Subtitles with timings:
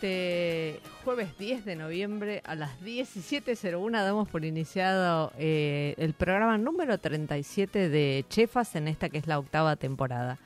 [0.00, 6.96] Este jueves 10 de noviembre a las 17.01 damos por iniciado eh, el programa número
[6.96, 10.38] 37 de Chefas en esta que es la octava temporada.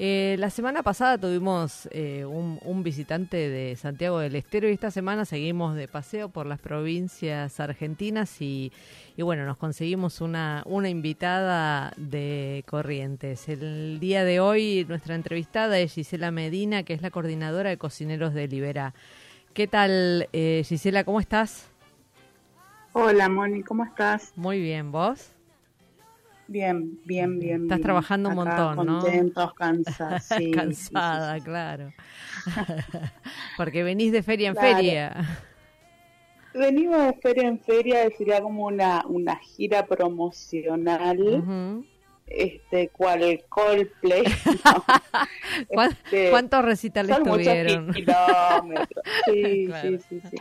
[0.00, 4.92] Eh, la semana pasada tuvimos eh, un, un visitante de Santiago del Estero y esta
[4.92, 8.72] semana seguimos de paseo por las provincias argentinas y,
[9.16, 13.48] y bueno, nos conseguimos una, una invitada de Corrientes.
[13.48, 18.34] El día de hoy nuestra entrevistada es Gisela Medina, que es la coordinadora de cocineros
[18.34, 18.94] de Libera.
[19.52, 21.02] ¿Qué tal, eh, Gisela?
[21.02, 21.66] ¿Cómo estás?
[22.92, 24.32] Hola Moni, ¿cómo estás?
[24.36, 25.32] Muy bien, ¿vos?
[26.48, 27.62] Bien, bien, bien.
[27.64, 27.82] Estás bien.
[27.82, 29.00] trabajando un Acá montón, ¿no?
[29.02, 30.22] Contentos, cansados.
[30.36, 31.44] sí, Cansada, sí, sí.
[31.44, 31.92] claro.
[33.58, 34.76] Porque venís de feria en Claro.
[34.76, 35.26] feria.
[36.54, 41.84] Venimos de feria en feria, sería como una, una gira promocional, Ujú.
[42.26, 44.24] este, cual Coldplay.
[44.64, 44.84] ¿no?
[45.68, 47.92] ¿Cuán- Este, ¿Cuántos recitales son muchos tuvieron?
[47.92, 49.04] kilómetros.
[49.26, 49.88] Sí, Claro.
[49.90, 50.36] sí, sí, sí.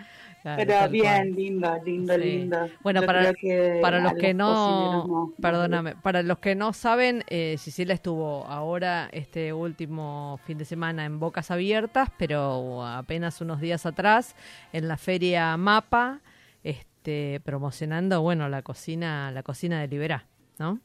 [0.47, 2.21] Claro, Pero bien, lindo, lindo, Sí.
[2.21, 2.69] lindo.
[2.81, 7.57] Bueno, Yo para, que para los que no, perdóname, para los que no saben, eh,
[7.93, 14.37] estuvo ahora este último fin de semana en Bocas Abiertas, pero apenas unos días atrás
[14.71, 16.21] en la feria Mapa,
[16.63, 20.27] este, promocionando, bueno, la cocina, la cocina de Liberá,
[20.59, 20.79] ¿no?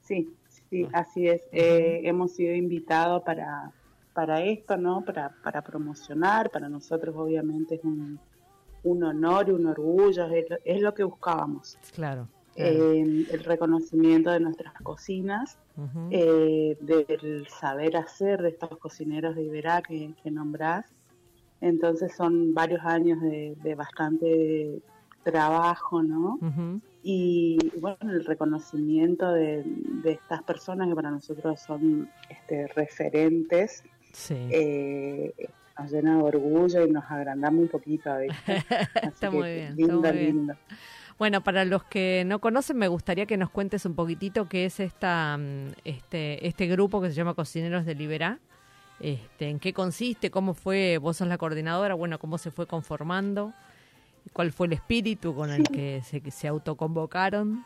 [0.00, 1.42] Sí, sí, así es.
[1.52, 3.70] Eh, hemos sido invitados para,
[4.14, 5.04] para esto, ¿no?
[5.04, 6.50] Para, para promocionar.
[6.50, 8.18] Para nosotros, obviamente, es un,
[8.84, 10.26] un honor y un orgullo.
[10.26, 11.78] Es, lo- es lo que buscábamos.
[11.94, 12.28] Claro.
[12.54, 12.70] claro.
[12.94, 15.58] Eh, el reconocimiento de nuestras cocinas,
[16.10, 20.84] eh, del saber hacer de estos cocineros de Iberá que, que nombrás.
[21.62, 24.82] Entonces son varios años de, de bastante
[25.22, 26.38] trabajo, ¿no?
[27.04, 29.62] Y bueno, el reconocimiento de,
[30.02, 34.34] de estas personas que para nosotros son este, referentes Sí.
[34.50, 35.32] eh,
[35.78, 38.16] nos llena de orgullo y nos agrandamos un poquito.
[38.18, 38.52] ¿viste?
[38.94, 40.26] Así Está muy bien, está Lindo, muy bien.
[40.36, 40.54] lindo.
[41.18, 44.80] Bueno, para los que no conocen, me gustaría que nos cuentes un poquitito qué es
[44.80, 48.38] esta, mm, este, este grupo que se llama Cocineros de Liberá.
[49.00, 50.30] Este, ¿En qué consiste?
[50.30, 50.98] ¿Cómo fue?
[50.98, 51.94] Vos sos la coordinadora.
[51.94, 53.52] Bueno, ¿cómo se fue conformando?
[54.32, 57.64] ¿Cuál fue el espíritu con el que se, se autoconvocaron?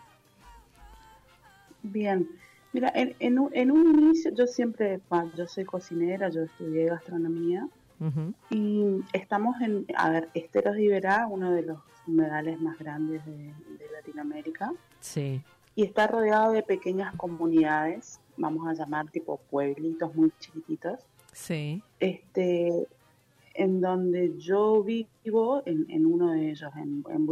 [1.83, 2.27] Bien.
[2.77, 6.85] Mira, en, en, un, en un inicio, yo siempre, bueno, yo soy cocinera, yo estudié
[6.85, 7.67] gastronomía
[8.51, 13.33] y estamos en, a ver, Esteros de Iberá, uno de los humedales más grandes de,
[13.33, 14.75] de Latinoamérica.
[15.01, 15.41] Sí,
[15.75, 21.01] y está rodeado de pequeñas comunidades, vamos a llamar tipo pueblitos muy chiquititos,
[21.33, 22.87] sí, este,
[23.55, 27.27] en donde yo vivo en, en uno de ellos, en, en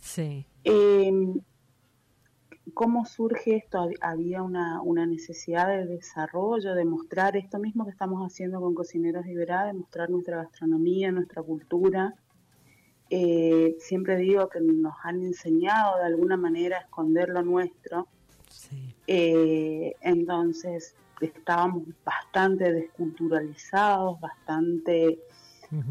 [0.00, 0.46] sí.
[0.62, 1.12] Eh,
[2.74, 3.78] ¿Cómo surge esto?
[3.78, 8.74] Hab- Había una, una necesidad de desarrollo, de mostrar esto mismo que estamos haciendo con
[8.74, 12.14] Cocineros Iberá, de mostrar nuestra gastronomía, nuestra cultura.
[13.10, 18.06] Eh, siempre digo que nos han enseñado de alguna manera a esconder lo nuestro.
[18.48, 25.18] Sí, Eh, entonces estábamos bastante desculturalizados, bastante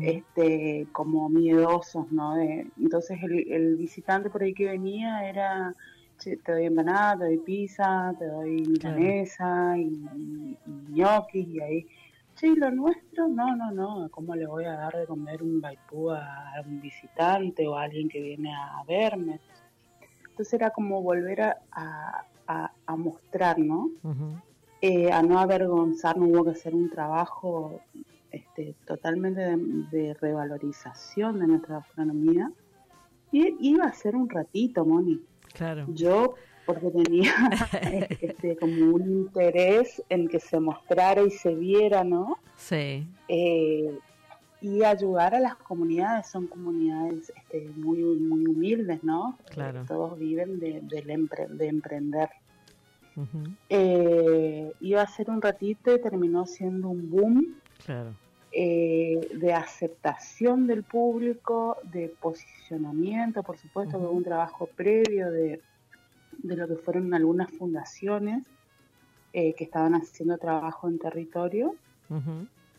[0.01, 2.35] este, como miedosos, ¿no?
[2.35, 5.75] De- entonces el, el visitante por ahí que venía era,
[6.21, 11.59] "Che, te doy empanada, te doy pizza, te doy milanesa y, y, y ñoquis y
[11.61, 11.87] ahí,
[12.35, 13.27] che, ¿y lo nuestro?
[13.27, 16.21] No, no, no, ¿cómo le voy a dar de comer un baipú a
[16.65, 19.39] un visitante o a alguien que viene a verme?
[20.29, 23.89] Entonces era como volver a, a, a- a mostrar, ¿no?
[24.81, 27.81] eh, a no avergonzarnos, hubo que hacer un trabajo
[28.31, 32.51] este, totalmente de, de revalorización de nuestra gastronomía.
[33.31, 35.19] Y iba a ser un ratito, Moni.
[35.53, 35.85] Claro.
[35.89, 37.33] Yo, porque tenía
[38.21, 42.37] este, como un interés en que se mostrara y se viera, ¿no?
[42.55, 43.05] Sí.
[43.27, 43.97] Eh,
[44.61, 49.37] y ayudar a las comunidades, son comunidades este, muy, muy humildes, ¿no?
[49.49, 49.85] Claro.
[49.87, 52.29] Todos viven de, del empre- de emprender.
[53.69, 57.55] Eh, iba a ser un ratito y terminó siendo un boom
[57.85, 58.13] Claro.
[58.51, 64.07] Eh, de aceptación del público, de posicionamiento, por supuesto, Ujú.
[64.07, 65.61] de un trabajo previo de,
[66.43, 68.43] de lo que fueron algunas fundaciones
[69.33, 71.75] eh, que estaban haciendo trabajo en territorio.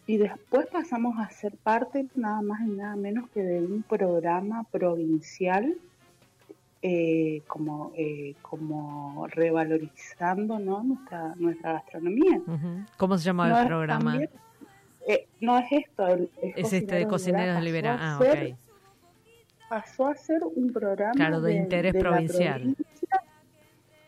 [0.06, 4.64] Y después pasamos a ser parte nada más y nada menos que de un programa
[4.64, 5.74] provincial
[6.82, 10.82] eh, como, eh, como revalorizando ¿no?
[10.82, 12.42] nuestra, nuestra gastronomía.
[12.98, 14.10] ¿Cómo se llama No el programa?
[14.12, 14.30] también-
[15.06, 17.96] eh, no es esto, el- es, Es este de Cocineros de Libera.
[17.96, 18.58] Pasó a Ah, ser- ok.
[19.68, 22.60] Pasó a ser un programa Claro, de interés provincial.
[22.60, 23.22] provincia.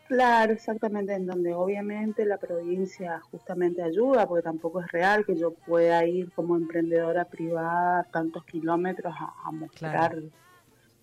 [0.07, 5.51] Claro, exactamente, en donde obviamente la provincia justamente ayuda, porque tampoco es real que yo
[5.55, 10.27] pueda ir como emprendedora privada tantos kilómetros a, a mostrar Claro.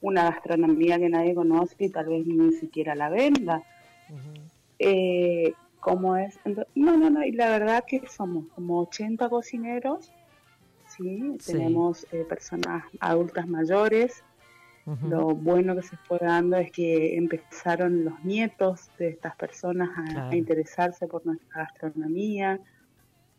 [0.00, 3.64] una gastronomía que nadie conoce y tal vez ni siquiera la venda.
[4.78, 5.52] Eh,
[5.82, 6.38] ¿Cómo es?
[6.44, 10.12] Ento- no, no, no, y la verdad que somos como 80 cocineros,
[10.86, 11.36] ¿sí?
[11.40, 11.52] Sí.
[11.52, 14.22] Tenemos eh, personas adultas mayores,
[15.08, 20.04] lo bueno que se fue dando es que empezaron los nietos de estas personas a,
[20.04, 20.30] Claro.
[20.30, 22.58] a interesarse por nuestra gastronomía.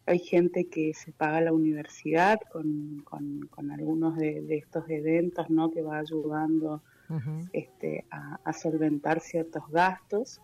[0.06, 5.50] Hay gente que se paga la universidad con, con- con algunos de, de estos eventos,
[5.50, 5.70] ¿no?
[5.72, 6.82] Que va ayudando
[7.52, 10.42] este, a, a solventar ciertos gastos.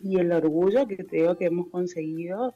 [0.00, 2.54] Y el orgullo que digo que hemos conseguido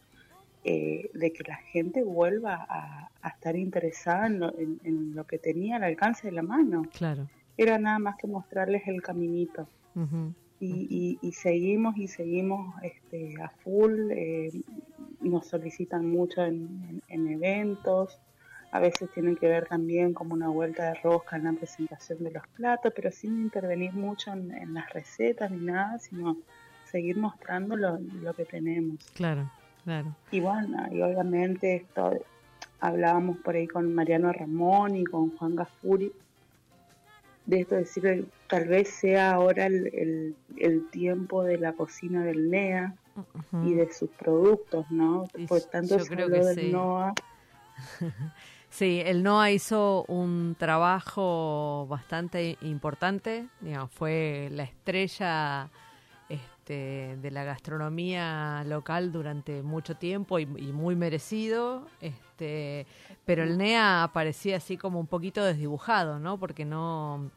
[0.65, 5.25] eh, de que la gente vuelva a, a estar interesada en lo, en- en lo
[5.27, 7.27] que tenía al alcance de la mano Claro.
[7.56, 9.69] era nada más que mostrarles el caminito.
[10.62, 14.50] Y, y- y seguimos y seguimos este, a full, eh,
[15.23, 18.21] nos solicitan mucho en, en- en eventos,
[18.73, 22.31] a veces tienen que ver también como una vuelta de rosca en la presentación de
[22.33, 26.37] los platos, pero sin intervenir mucho en, en las recetas ni nada, sino
[26.90, 28.96] seguir mostrando lo, lo que tenemos.
[29.14, 29.50] Claro,
[29.84, 30.14] claro.
[30.31, 32.12] Y bueno, y obviamente esto,
[32.81, 36.12] hablábamos por ahí con Mariano Ramón y con Juan Gafuri,
[37.46, 42.22] de esto decir, que tal vez sea ahora el, el- el tiempo de la cocina
[42.25, 42.94] del NEA
[43.64, 45.26] y de sus productos, ¿no?
[45.37, 46.70] Y Por tanto yo se creo que del sí.
[46.70, 47.14] NOA.
[48.72, 55.69] Sí, el NOA hizo un trabajo bastante importante, digamos, fue la estrella
[56.70, 62.87] este, de la gastronomía local durante mucho tiempo y, y muy merecido, este,
[63.25, 66.38] pero el NEA aparecía así como un poquito desdibujado, ¿no?
[66.38, 67.32] Porque no,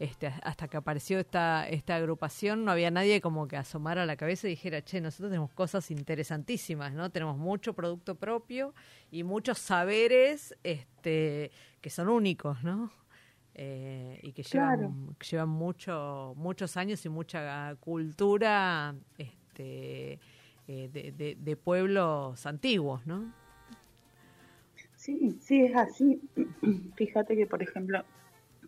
[0.00, 4.48] este, hasta que apareció esta, esta agrupación no había nadie como que asomara la cabeza
[4.48, 7.08] y dijera, che, nosotros tenemos cosas interesantísimas, ¿no?
[7.10, 8.74] Tenemos mucho producto propio
[9.12, 12.90] y muchos saberes este, que son únicos, ¿no?
[13.54, 14.94] Eh, y que llevan, Claro.
[15.18, 20.18] que llevan mucho, muchos años y mucha cultura este,
[20.68, 23.30] eh, de, de- de pueblos antiguos, ¿no?
[24.96, 26.20] Sí, sí, es así.
[26.96, 28.02] Fíjate que, por ejemplo,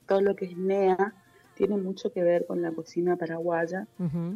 [0.07, 1.15] todo lo que es NEA
[1.55, 3.87] tiene mucho que ver con la cocina paraguaya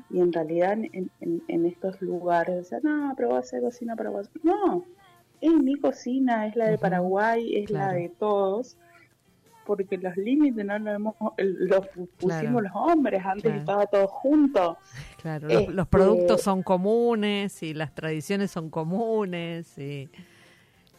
[0.09, 3.61] y en realidad en, en- en estos lugares, o sea, no, pero voy a hacer
[3.61, 4.31] cocina paraguaya.
[4.45, 4.85] No,
[5.41, 8.77] es mi cocina, es la de Paraguay, es la de todos,
[9.69, 12.61] porque los límites no los, hemos, los pusimos Claro.
[12.63, 13.59] los hombres, antes Claro.
[13.59, 14.79] estaba todo junto.
[15.23, 20.09] Claro, los, los Este- productos son comunes y las tradiciones son comunes y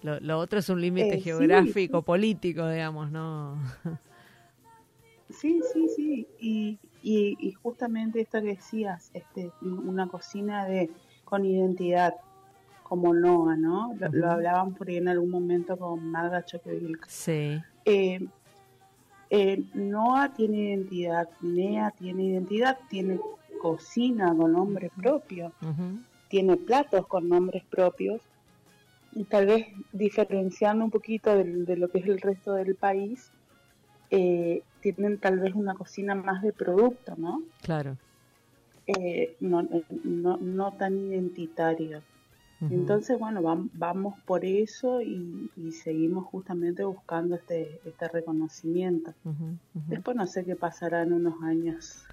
[0.03, 3.57] lo, lo otro es un límite Eh, sí, geográfico, político, digamos, ¿no?
[5.29, 10.89] Sí, sí, sí, y, y, y justamente esto que decías, este, una cocina de
[11.23, 12.15] con identidad,
[12.83, 13.93] como Noah, ¿no?
[14.11, 16.97] Lo, hablaban por ahí en algún momento con Magda Choqueville.
[17.07, 18.27] Sí, Eh,
[19.29, 23.19] eh, Noah tiene identidad, Nea tiene identidad, tiene
[23.61, 25.51] cocina con nombre propio,
[26.29, 28.21] tiene platos con nombres propios,
[29.13, 33.31] y tal vez diferenciando un poquito de, lo que es el resto del país,
[34.11, 37.41] eh, tienen tal vez una cocina más de producto, ¿no?
[37.61, 37.97] claro.
[38.87, 39.67] Eh, no,
[40.03, 42.01] no, no tan identitaria.
[42.61, 49.13] Entonces, bueno, vam- vamos por eso y, y seguimos justamente buscando este, este reconocimiento.
[49.87, 52.03] Después no sé qué pasará en unos años.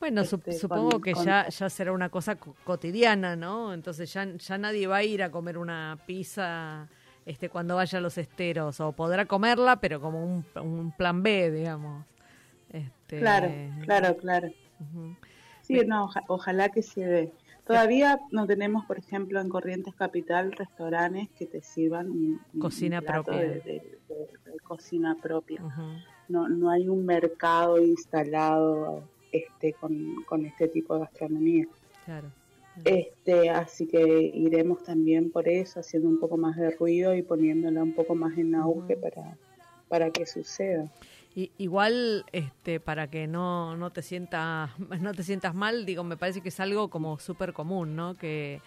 [0.00, 3.74] Bueno, este, supongo con- que con- ya, ya será una cosa co- cotidiana, ¿no?
[3.74, 6.86] Entonces ya, ya nadie va a ir a comer una pizza
[7.26, 11.50] este, cuando vaya a los esteros, o podrá comerla, pero como un, un plan B,
[11.50, 12.04] digamos.
[12.70, 13.48] Este, Claro,
[13.84, 14.48] claro, claro.
[15.62, 17.32] Sí, no, oja- ojalá que se dé.
[17.68, 23.36] Todavía no tenemos, por ejemplo, en Corrientes Capital restaurantes que te sirvan un, Cocina propia.
[23.36, 25.62] De, de- de- de cocina propia.
[26.28, 31.66] No, no hay un mercado instalado este con, con este tipo de gastronomía.
[32.06, 32.28] Claro.
[32.84, 37.82] Este, así que iremos también por eso, haciendo un poco más de ruido y poniéndola
[37.82, 39.36] un poco más en auge para,
[39.88, 40.84] para que suceda.
[41.38, 46.16] Y, igual, este, para que no, no te sientas, no te sientas mal, digo, me
[46.16, 48.16] parece que es algo como súper común, ¿no?
[48.16, 48.60] Que,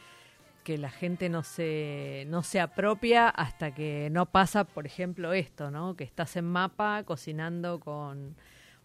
[0.64, 5.70] que la gente no se, no se apropia hasta que no pasa, por ejemplo, esto,
[5.70, 5.96] ¿no?
[5.96, 8.36] Que estás en mapa cocinando con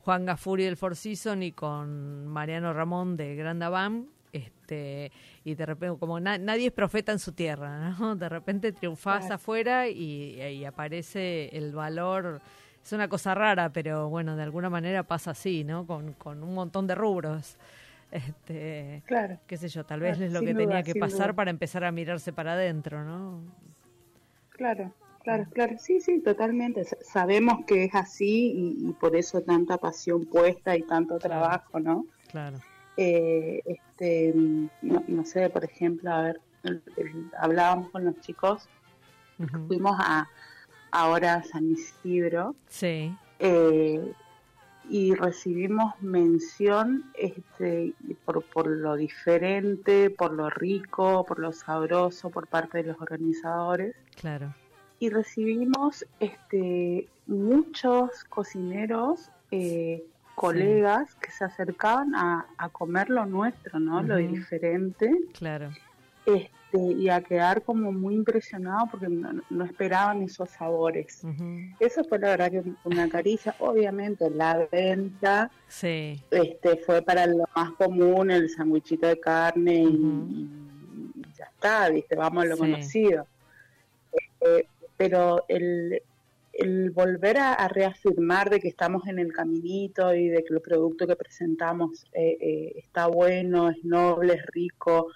[0.00, 5.12] Juan Gafuri del Four Seasons y con Mariano Ramón de Granda Bam, este,
[5.45, 8.16] y de repente, como na- nadie es profeta en su tierra, ¿no?
[8.16, 9.35] De repente triunfás Claro.
[9.37, 12.40] afuera y, y aparece el valor.
[12.87, 15.85] Es una cosa rara, pero bueno, de alguna manera pasa así, ¿no?
[15.88, 17.57] Con, con un montón de rubros.
[18.12, 19.40] Este, Claro.
[19.49, 21.33] qué sé yo, tal vez Claro, es lo que tenía que pasar duda.
[21.35, 23.40] para empezar a mirarse para adentro, ¿no?
[24.50, 24.93] Claro,
[25.25, 25.75] claro, claro.
[25.81, 26.85] Sí, sí, totalmente.
[26.85, 31.40] Sa- Sabemos que es así y, y por eso tanta pasión puesta y tanto Claro.
[31.40, 32.07] trabajo, ¿no?
[32.31, 32.59] Claro.
[32.97, 34.33] Eh, este,
[34.83, 36.40] no, no sé, por ejemplo, a ver,
[37.37, 38.69] hablábamos con los chicos,
[39.66, 40.28] fuimos a
[40.90, 44.12] ahora San Isidro Sí, eh,
[44.88, 47.93] y recibimos mención este,
[48.25, 53.97] por, por lo diferente, por lo rico, por lo sabroso por parte de los organizadores
[54.21, 54.55] claro.
[55.00, 60.05] y recibimos este, muchos cocineros, eh,
[60.37, 64.02] colegas que se acercaban a, a comer lo nuestro, ¿no?
[64.02, 65.71] Lo diferente Claro.
[66.26, 71.23] este, y a quedar como muy impresionados porque no, no esperaban esos sabores.
[71.81, 73.55] Eso fue la verdad que una caricia.
[73.61, 79.87] Obviamente la venta Sí, este, fue para lo más común, el sandwichito de carne y-
[79.87, 80.27] Ujú.
[80.29, 82.61] y, y ya está, viste, vamos a lo Sí.
[82.61, 83.27] conocido.
[84.13, 86.03] Este, pero el,
[86.53, 90.61] el volver a, a reafirmar de que estamos en el caminito y de que el
[90.61, 95.09] producto que presentamos eh, eh, está bueno, es noble, es rico,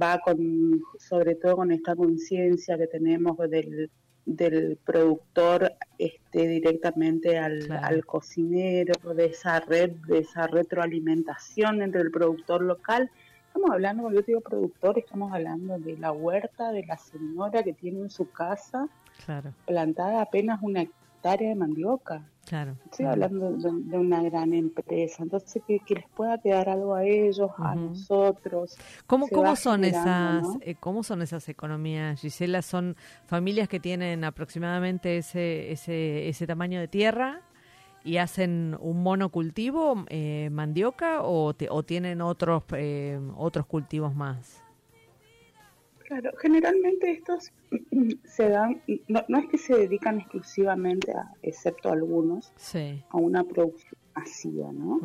[0.00, 3.90] va con, sobre todo con esta conciencia que tenemos del,
[4.24, 7.86] del productor este, directamente al, Claro.
[7.86, 13.10] al cocinero, de esa red, de esa retroalimentación entre el productor local.
[13.46, 17.72] Estamos hablando, cuando yo digo productor, estamos hablando de la huerta de la señora que
[17.72, 18.88] tiene en su casa
[19.24, 22.22] claro, plantada apenas una hectárea de mandioca.
[22.46, 22.76] Claro.
[22.90, 27.04] Estoy hablando de, de una gran empresa, entonces que, que les pueda quedar algo a
[27.04, 28.76] ellos, a nosotros.
[29.06, 30.58] ¿Cómo, cómo son esas ¿no?
[30.62, 32.62] eh, cómo son esas economías, Gisela?
[32.62, 37.40] ¿Son familias que tienen aproximadamente ese, ese, ese tamaño de tierra
[38.04, 44.62] y hacen un monocultivo, eh, mandioca, o, te- o tienen otros, eh, otros cultivos más?
[46.06, 47.52] Claro, generalmente estos
[48.24, 53.02] se dan, no, no es que se dedican exclusivamente, a, excepto algunos, Sí.
[53.10, 55.00] a una producción masiva, ¿no?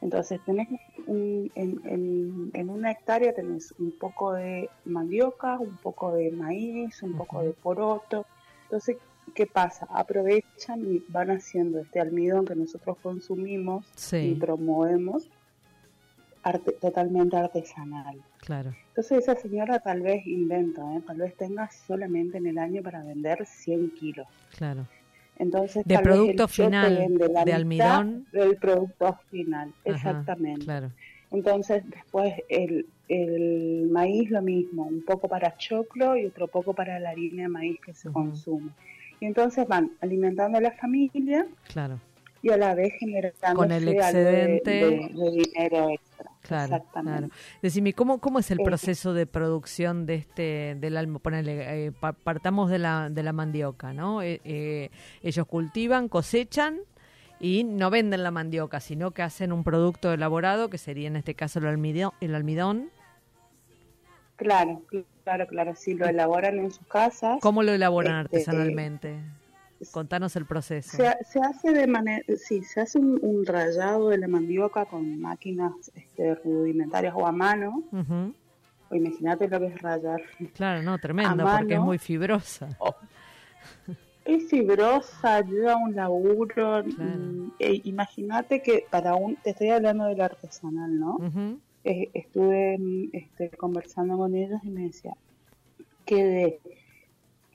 [0.00, 0.68] Entonces tenés
[1.06, 7.02] un- en, en- en una hectárea tenés un poco de mandioca, un poco de maíz,
[7.02, 8.24] un poco de poroto.
[8.64, 8.96] Entonces,
[9.34, 9.86] ¿qué pasa?
[9.90, 13.84] Aprovechan y van haciendo este almidón que nosotros consumimos
[14.30, 15.28] y promovemos
[16.46, 18.16] arte- totalmente artesanal.
[18.38, 18.74] claro.
[18.88, 21.02] Entonces esa señora tal vez inventa, ¿eh?
[21.06, 24.26] tal vez tenga solamente en el año para vender 100 kilos.
[24.56, 24.86] Claro.
[25.38, 28.26] Entonces, De tal vez producto el final, la de almidón.
[28.32, 30.64] Del producto final, Ajá, exactamente.
[30.64, 30.90] Claro.
[31.30, 36.98] Entonces, después el, el maíz lo mismo, un poco para choclo y otro poco para
[37.00, 38.70] la harina de maíz que se consume.
[39.20, 41.98] Y entonces van alimentando a la familia Claro.
[42.42, 44.70] y a la vez generando Con el de- excedente.
[44.70, 46.30] de, de dinero extra.
[46.46, 47.18] Claro, Exactamente.
[47.28, 47.34] claro.
[47.62, 51.18] Decime, ¿cómo, cómo es el Eh, proceso de producción de este, del almo?
[51.18, 54.22] Ponele, eh, pa- partamos de la, de la mandioca, ¿no?
[54.22, 54.90] Eh, eh,
[55.22, 56.78] ellos cultivan, cosechan
[57.40, 61.34] y no venden la mandioca, sino que hacen un producto elaborado, que sería en este
[61.34, 62.12] caso el almidón.
[62.20, 62.90] El almidón.
[64.36, 64.82] Claro,
[65.24, 65.74] claro, claro.
[65.74, 67.38] Si lo elaboran en sus casas.
[67.40, 69.18] ¿Cómo lo elaboran Este, artesanalmente?
[69.92, 70.96] Contanos el proceso.
[70.96, 75.20] Se, se hace de manera, sí, se hace un, un rallado de la mandioca con
[75.20, 77.82] máquinas este, rudimentarias o a mano.
[77.92, 78.34] Ujú.
[78.90, 80.22] O imagínate lo que es rallar.
[80.54, 82.68] Claro, no, tremendo, porque es muy fibrosa.
[84.24, 86.46] Es fibrosa, lleva un laburo.
[86.82, 86.84] Claro.
[86.96, 91.18] mm, e imagínate que para un, te estoy hablando del artesanal, ¿no?
[91.84, 95.14] Eh, estuve mm, este, conversando con ellos y me decía
[96.04, 96.60] que de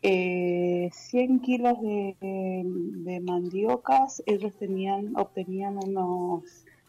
[0.04, 6.44] eh, 100 kilos de, de mandiocas, ellos tenían, obtenían unos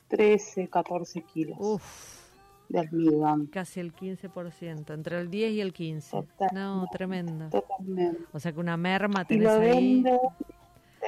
[0.09, 1.57] 13, 14 kilos.
[1.61, 2.23] Uf,
[2.69, 3.47] de almidón.
[3.47, 6.11] Casi el 15%, entre el 10 y el 15.
[6.11, 7.49] Total- no, tremendo.
[7.51, 8.23] Totalmente.
[8.33, 9.71] O sea que una merma Y tenés lo ahí.
[10.03, 10.19] vende,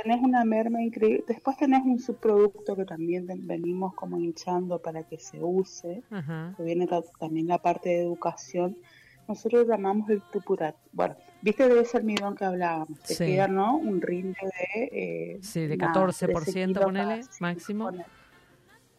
[0.02, 1.24] tenés una merma increíble.
[1.26, 6.52] Después tenés un subproducto que también venimos como hinchando para que se use, Ajá.
[6.56, 8.76] que viene ta- también la parte de educación.
[9.26, 10.76] Nosotros llamamos el tupurat.
[10.92, 12.98] Bueno, viste de ese almidón que hablábamos.
[13.00, 13.24] Te Sí.
[13.26, 13.76] queda, ¿no?
[13.76, 14.88] Un rinde de...
[14.92, 17.84] eh, Sí, de nada, 14%, 13 kilos ponele, máximo.
[17.86, 18.04] ponele.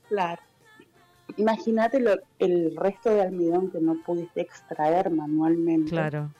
[0.09, 0.41] Claro.
[1.37, 5.89] Imagínate lo- el resto de almidón que no pudiste extraer manualmente.
[5.91, 6.31] Claro,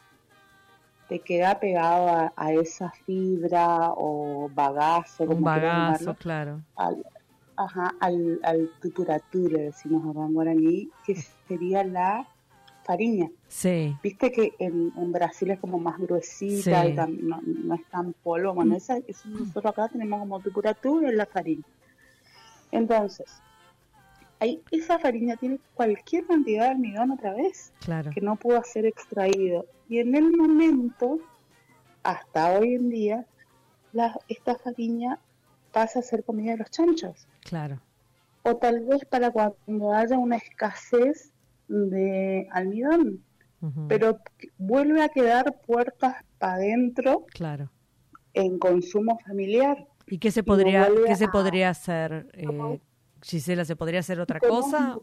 [1.10, 6.62] Te queda pegado a, a esa fibra o bagazo, un como bagazo, claro.
[6.76, 7.06] al,
[7.58, 11.16] ajá, al, al tuturatú, le decimos acá en guaraní, que
[11.48, 12.28] sería la
[12.86, 13.30] fariña.
[13.48, 16.90] Sí, Viste que en, en Brasil es como más gruesita Sí.
[16.90, 18.54] y tam- no, no es tan polvo.
[18.54, 21.64] Bueno, esa, eso nosotros acá tenemos como tupuratú y es la farina.
[22.72, 23.26] Entonces,
[24.40, 28.12] ahí, esa farina tiene cualquier cantidad de almidón otra vez claro.
[28.12, 29.66] que no pudo ser extraído.
[29.90, 31.20] Y en el momento,
[32.04, 33.26] hasta hoy en día,
[33.94, 35.20] la, esta farina
[35.72, 37.28] pasa a ser comida de los chanchos.
[37.42, 37.80] Claro,
[38.44, 41.32] O tal vez para cuando haya una escasez
[41.68, 43.22] de almidón.
[43.88, 44.20] Pero
[44.60, 47.72] vuelve a quedar puertas para adentro claro.
[48.36, 49.88] en consumo familiar.
[50.06, 52.80] ¿Y qué se podría, qué se a- podría hacer, eh,
[53.24, 53.66] Gisela?
[53.66, 55.00] ¿Se podría hacer otra cosa?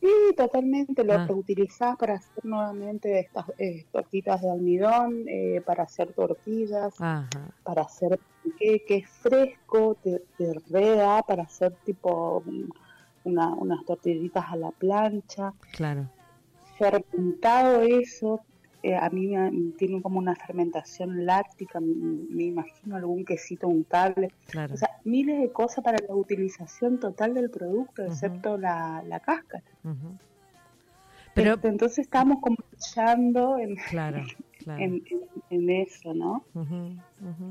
[0.00, 1.04] Sí, totalmente.
[1.04, 1.26] Lo Ah.
[1.28, 6.94] reutilizás para hacer nuevamente estas eh, tortitas de almidón, eh, para hacer tortillas.
[7.00, 7.28] Ajá,
[7.62, 8.18] para hacer
[8.58, 12.42] que, que es fresco, te, te reda para hacer tipo
[13.24, 15.52] una, unas tortillitas a la plancha.
[15.72, 16.08] claro.
[16.78, 18.40] Fermentado eso,
[18.82, 21.94] eh, a mí me, tiene como una fermentación láctica, me,
[22.30, 24.32] me imagino algún quesito untable.
[24.46, 24.74] Claro.
[24.74, 29.64] O sea, miles de cosas para la utilización total del producto, excepto la, la cáscara.
[31.34, 34.22] Pero, Este, entonces estamos como luchando en, claro,
[34.64, 34.82] claro.
[34.82, 36.44] en, en- en eso, ¿no?
[36.54, 36.90] ujú.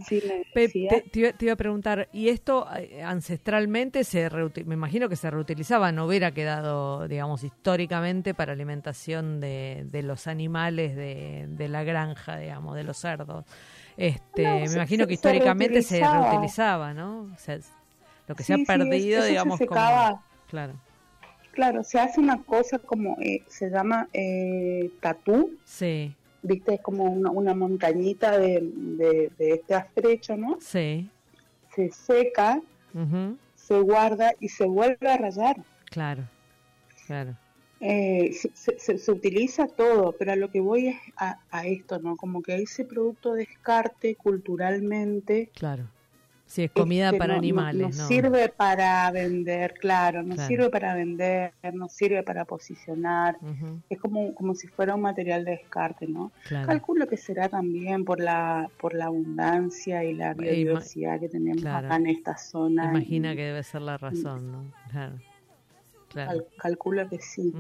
[0.06, 0.22] Sí,
[0.54, 4.30] Pe- te, te iba- te iba a preguntar, ¿y esto eh, ancestralmente se
[4.66, 10.28] me imagino que se reutilizaba, no hubiera quedado, digamos, históricamente para alimentación de, de los
[10.28, 13.46] animales de, de la granja, digamos, de los cerdos?
[13.98, 16.22] Este, No, me se- imagino se- que se históricamente se reutilizaba.
[16.22, 17.22] reutilizaba, ¿no?
[17.34, 17.60] O sea,
[18.28, 19.76] lo que se Sí, ha sí, perdido, se digamos, como...
[19.76, 20.24] secaba.
[20.50, 20.74] Claro,
[21.52, 27.04] Claro, se hace una cosa como, eh, se llama eh, tatú, sí, viste, es como
[27.06, 30.58] una, una montañita de, de, de este afrecho, ¿no?
[30.62, 31.10] sí,
[31.76, 32.62] Se seca,
[33.56, 35.58] se guarda y se vuelve a rayar.
[35.90, 36.24] claro,
[37.08, 37.36] claro,
[37.82, 41.66] Eh, se, se- se- se utiliza todo, pero a lo que voy es a, a
[41.66, 42.18] esto, ¿no?
[42.18, 45.86] Como que ese producto descarte culturalmente claro.
[46.52, 48.08] Sí, es comida Este, para no- animales, no, ¿no?
[48.08, 50.48] sirve para vender, claro, no Claro.
[50.48, 53.38] sirve para vender, no sirve para posicionar,
[53.88, 56.32] es como, como si fuera un material de descarte, ¿no?
[56.48, 56.66] claro.
[56.68, 61.62] Calculo que será también por la por la abundancia y la ima- biodiversidad que tenemos
[61.62, 61.86] claro.
[61.86, 62.86] acá en esta zona.
[62.86, 64.64] Imagina y que debe ser la razón, ¿no?
[64.92, 65.18] Claro.
[66.12, 66.32] Claro.
[66.32, 67.54] cal- calculo que sí.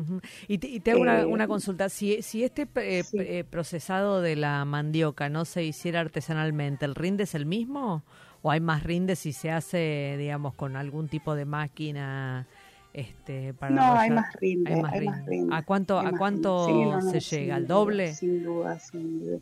[0.47, 1.87] Y te, y te hago una, Eh, una consulta.
[1.89, 3.17] Si, si este eh, sí.
[3.19, 8.01] eh, procesado de la mandioca no se hiciera artesanalmente, ¿el rinde es el mismo?
[8.41, 12.47] ¿O hay más rinde si se hace, digamos, con algún tipo de máquina
[12.93, 15.55] este, para No, hay más rinde, Hay más hay más rinde.
[15.55, 16.83] ¿A cuánto, a cuánto rinde.
[16.83, 17.55] Sí, no, no, se sin llega?
[17.55, 18.13] ¿Al doble?
[18.13, 19.39] Sin duda, sin duda.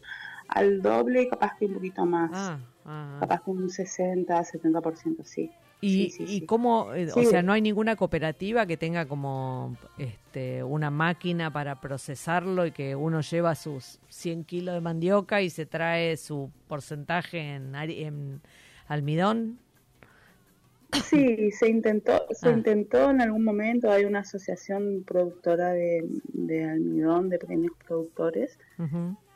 [0.50, 2.32] Al doble y capaz que un poquito más.
[2.34, 3.18] Ah, ah.
[3.22, 5.52] Capaz que un 60, 70%, sí.
[5.80, 9.78] ¿Y, Sí, sí, y cómo, eh, o sea, no hay ninguna cooperativa que tenga como
[10.00, 15.52] este, una máquina para procesarlo y que uno lleva sus 100 kilos de mandioca y
[15.52, 18.42] se trae su porcentaje en
[18.88, 19.60] almidón?
[21.04, 22.54] Sí, se intentó, se Ah.
[22.54, 28.58] intentó en algún momento, hay una asociación productora de, de almidón, de pequeños productores,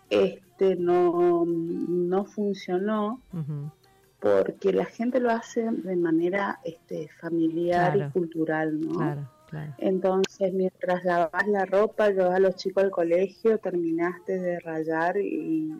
[0.09, 3.21] este no, no funcionó
[4.19, 8.09] porque la gente lo hace de manera este, familiar Claro.
[8.09, 8.93] y cultural, ¿no?
[8.93, 9.73] Claro, claro.
[9.79, 15.73] Entonces, mientras lavas la ropa, llevas a los chicos al colegio, terminaste de rayar y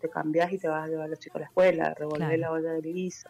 [0.00, 2.40] te cambias y te vas a llevar a los chicos a la escuela, revolver Claro.
[2.40, 3.28] la olla de guiso.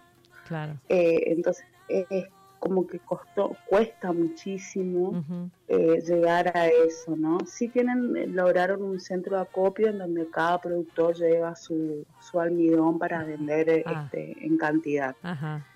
[0.49, 0.75] Claro.
[0.89, 2.27] Eh, entonces, es
[2.59, 5.25] como que costó, cuesta muchísimo
[5.69, 7.39] eh, llegar a eso, ¿no?
[7.47, 12.39] Sí tienen, eh, lograron un centro de acopio en donde cada productor lleva su, su
[12.39, 14.03] almidón para vender eh, Ah.
[14.05, 15.17] este, en cantidad.
[15.23, 15.67] Ajá,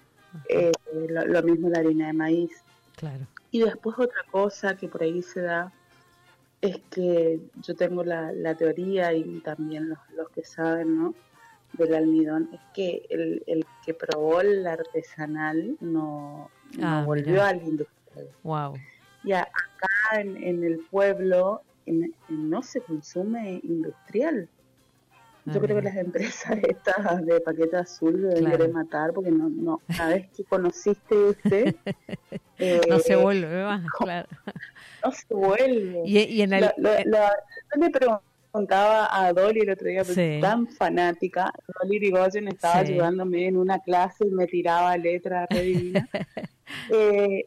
[0.48, 0.72] Eh,
[1.09, 2.62] lo, lo mismo la harina de maíz.
[2.96, 3.26] claro.
[3.50, 5.72] Y después otra cosa que por ahí se da
[6.68, 11.14] es que yo tengo la, la teoría y también los, los que saben, ¿no?
[11.74, 17.62] Del almidón, es que el, el que probó el artesanal no, no Ah, volvió al
[17.62, 18.29] industrial.
[18.44, 18.74] Wow.
[19.24, 24.48] Y a- acá en, en el pueblo en- no se consume industrial.
[25.46, 28.57] Yo creo que las empresas estas de paquete azul deben Claro.
[28.59, 31.76] querer matar porque no, no, una vez que conociste este,
[32.59, 34.28] eh, No se vuelve más, claro.
[35.04, 36.02] no se vuelve.
[36.07, 36.61] Y, y en el...
[36.62, 37.33] La- la- eh, la-
[37.74, 40.40] yo le preguntaba a Dolly el otro día, porque Sí.
[40.40, 42.92] tan fanática, Dolly Rigoyen estaba Sí.
[42.92, 46.09] ayudándome en una clase y me tiraba letras re divina.
[46.90, 47.44] Eh,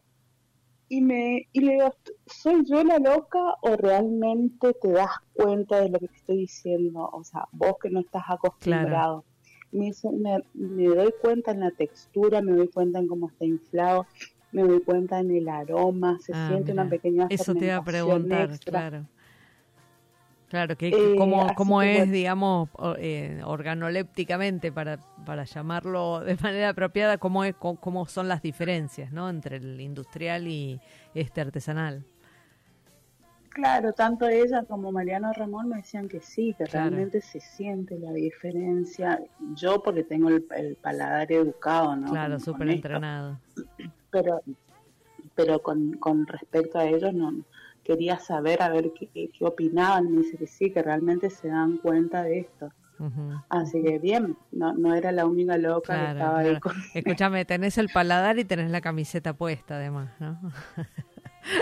[0.90, 1.94] y me y le digo,
[2.26, 7.10] ¿soy yo la loca o realmente te das cuenta de lo que te estoy diciendo?
[7.12, 9.26] O sea, vos que no estás acostumbrado.
[9.72, 13.46] Me, dice, me, me doy cuenta en la textura, me doy cuenta en cómo está
[13.46, 14.08] inflado,
[14.52, 16.84] me doy cuenta en el aroma, se Ah, siente mira.
[16.84, 18.72] una pequeña Eso te iba a preguntar, extra.
[18.72, 19.06] claro.
[20.50, 22.12] Claro, que, Eh, que cómo que es, bueno.
[22.14, 29.12] digamos, eh, organolépticamente, para, para llamarlo de manera apropiada, cómo, es, cómo, son las diferencias,
[29.12, 29.30] ¿no?
[29.30, 30.80] Entre el industrial y
[31.14, 32.06] este artesanal.
[33.50, 36.92] Claro, tanto ella como Mariano Ramón me decían que sí, que Claro.
[36.92, 39.20] realmente se siente la diferencia.
[39.56, 42.12] Yo porque tengo el, el paladar educado, ¿no?
[42.12, 43.40] claro, súper entrenado.
[44.12, 44.42] Pero,
[45.34, 47.34] pero con, con respecto a ellos no
[47.88, 50.12] quería saber a ver qué, qué opinaban.
[50.12, 52.70] Me dice que sí, que realmente se dan cuenta de esto.
[53.50, 56.60] Así que bien, no, no era la única loca que Claro, estaba ahí claro.
[56.62, 56.74] con...
[56.96, 60.40] Escúchame, tenés el paladar y tenés la camiseta puesta, además, ¿no?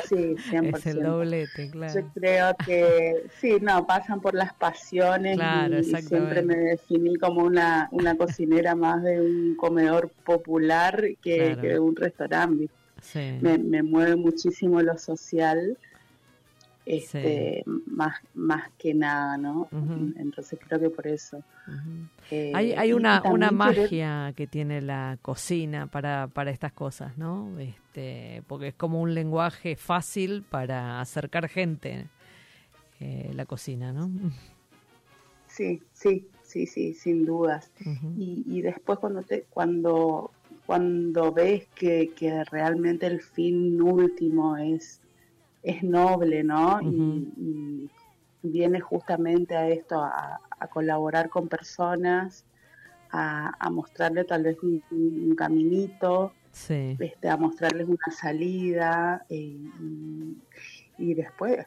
[0.09, 0.77] Sí, 100%.
[0.77, 1.93] Es el doblete, claro.
[1.93, 7.43] Yo creo que sí, no, pasan por las pasiones Claro, y- siempre me definí como
[7.43, 11.61] una, una cocinera más de un comedor popular que, Claro.
[11.61, 12.67] que de un restaurante.
[12.99, 13.37] Sí.
[13.41, 15.77] Me, me mueve muchísimo lo social,
[16.85, 19.67] este, más, más que nada, ¿no?
[20.17, 21.41] Entonces creo que por eso.
[22.31, 27.17] Eh, Hay, hay una, una querer- magia que tiene la cocina para, para estas cosas,
[27.17, 27.57] ¿no?
[27.59, 32.05] Este, porque es como un lenguaje fácil para acercar gente,
[32.99, 34.09] eh, la cocina, ¿no?
[35.47, 37.71] Sí, sí, sí, sí, sin dudas.
[38.17, 40.31] Y, y después cuando te cuando
[40.65, 44.99] cuando ves que, que realmente el fin último es
[45.65, 47.89] es noble no y,
[48.43, 52.45] y viene justamente a esto a, a colaborar con personas
[53.11, 59.57] a, a mostrarle tal vez un, un caminito Sí, este a mostrarles una salida eh,
[59.81, 60.37] y,
[60.97, 61.65] y después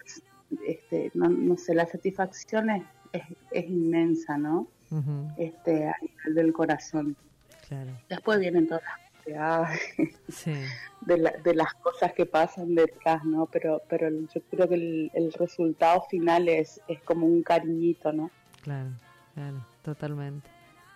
[0.67, 2.83] este no, no sé la satisfacción es,
[3.13, 4.67] es, es inmensa no
[5.37, 7.15] este, a nivel del corazón.
[7.69, 9.08] claro, Después vienen todas las
[10.29, 10.53] sí,
[11.03, 13.47] de, la- de las cosas que pasan detrás, ¿no?
[13.47, 18.31] Pero, pero yo creo que el, el resultado final es, es como un cariñito, ¿no?
[18.63, 18.91] claro,
[19.35, 20.49] claro, totalmente,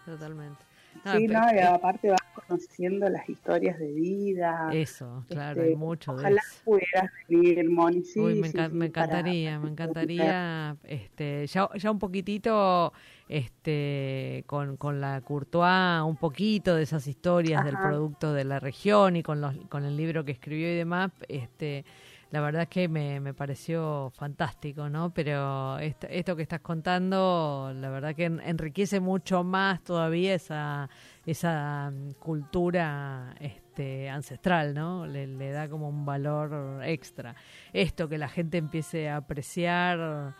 [0.04, 0.60] totalmente.
[1.04, 1.40] No, sí, ¿no?
[1.54, 4.68] Y aparte vas conociendo las historias de vida.
[4.74, 6.60] eso, claro, Este, hay mucho de Ojalá eso.
[6.64, 8.04] pudieras venir, Moni.
[8.04, 11.98] Sí, Uy, me, sí, enca- sí, me para- encantaría, me encantaría, este, ya, ya un
[11.98, 12.92] poquitito,
[13.32, 19.16] este, con, con la Courtois, un poquito de esas historias del producto de la región
[19.16, 21.84] y con los, con el libro que escribió y demás, este,
[22.30, 25.10] la verdad es que me, me pareció fantástico, ¿no?
[25.14, 30.88] Pero esto, esto que estás contando, la verdad que en- enriquece mucho más todavía esa,
[31.26, 35.06] esa mm, cultura este, ancestral, ¿no?
[35.06, 37.34] Le, le da como un valor extra.
[37.72, 40.34] Esto, que la gente empiece a apreciar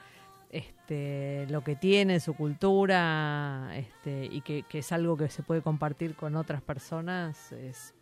[0.53, 5.63] este, lo que tiene, su cultura, este, y que, que es algo que se puede
[5.63, 7.95] compartir con otras personas, es,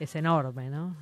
[0.00, 0.94] es enorme, ¿no?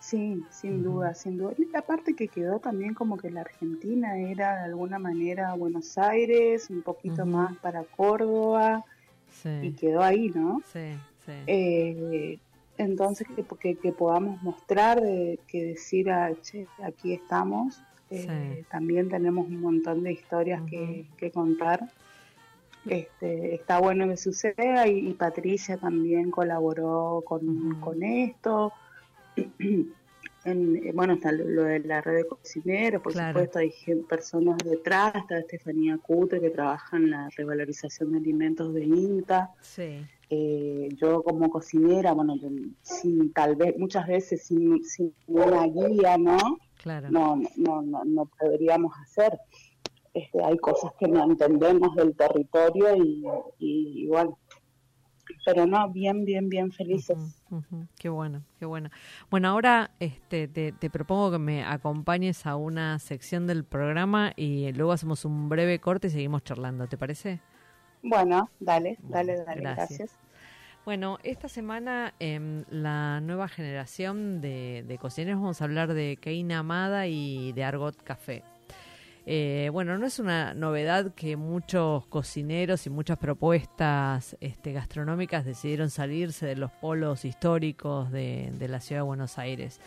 [0.00, 1.52] Sí, sin duda, sin duda.
[1.58, 6.70] Y aparte que quedó también como que la Argentina era de alguna manera Buenos Aires,
[6.70, 8.84] un poquito más para Córdoba,
[9.62, 10.62] y quedó ahí, ¿no?
[10.72, 10.94] sí,
[11.24, 11.32] sí.
[11.46, 12.38] Eh,
[12.78, 17.82] entonces, que, que, que podamos mostrar, de, que decir, a, che, aquí estamos.
[18.10, 18.64] Eh, Sí.
[18.70, 21.80] También tenemos un montón de historias que, que contar.
[22.86, 28.72] Este, está bueno que suceda y, y Patricia también colaboró con, con esto.
[30.44, 33.40] En- eh, bueno, está lo de la red de cocineros, por Claro.
[33.40, 33.72] supuesto, hay
[34.08, 39.50] personas detrás, está Estefanía Cutre que trabaja en la revalorización de alimentos de INTA.
[39.60, 42.48] Sí, Eh, yo como cocinera, bueno, yo
[42.82, 46.58] sin, tal vez muchas veces sin, sin una guía, ¿no?
[46.82, 47.08] claro.
[47.10, 49.38] No, no, no, no podríamos hacer.
[50.14, 53.24] Este, hay cosas que no entendemos del territorio y,
[53.58, 54.38] y, y bueno,
[55.44, 57.16] pero no, bien, bien, bien felices.
[57.50, 57.86] Ujú.
[57.98, 58.90] Qué bueno, qué bueno.
[59.30, 64.72] Bueno, ahora este, te, te propongo que me acompañes a una sección del programa y
[64.72, 67.40] luego hacemos un breve corte y seguimos charlando, ¿te parece?
[68.08, 69.88] Bueno, dale, dale, dale, gracias.
[69.88, 70.10] gracias.
[70.84, 76.60] Bueno, esta semana en la nueva generación de, de cocineros vamos a hablar de Keina
[76.60, 78.44] Amada y de Argot Café.
[79.28, 85.90] Eh, bueno, no es una novedad que muchos cocineros y muchas propuestas este, gastronómicas decidieron
[85.90, 89.80] salirse de los polos históricos de, de la ciudad de Buenos Aires.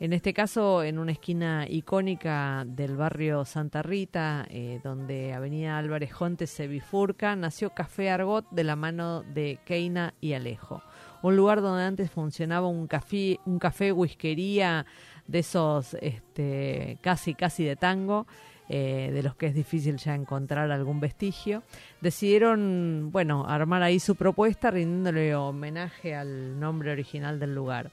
[0.00, 6.12] En este caso, en una esquina icónica del barrio Santa Rita, eh, donde Avenida Álvarez
[6.12, 10.82] Jontes se bifurca, nació Café Argot de la mano de Keina y Alejo.
[11.22, 14.84] Un lugar donde antes funcionaba un café, un café whiskería
[15.28, 18.26] de esos este, casi casi de tango.
[18.70, 21.62] Eh, de los que es difícil ya encontrar algún vestigio,
[22.00, 27.90] decidieron, bueno, armar ahí su propuesta rindiéndole homenaje al nombre original del lugar.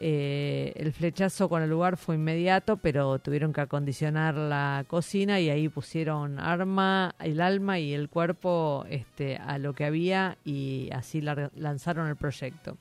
[0.00, 5.50] Eh, el flechazo con el lugar fue inmediato, pero tuvieron que acondicionar la cocina y
[5.50, 11.20] ahí pusieron arma, el alma y el cuerpo este, a lo que había y así
[11.20, 12.76] la- lanzaron el proyecto.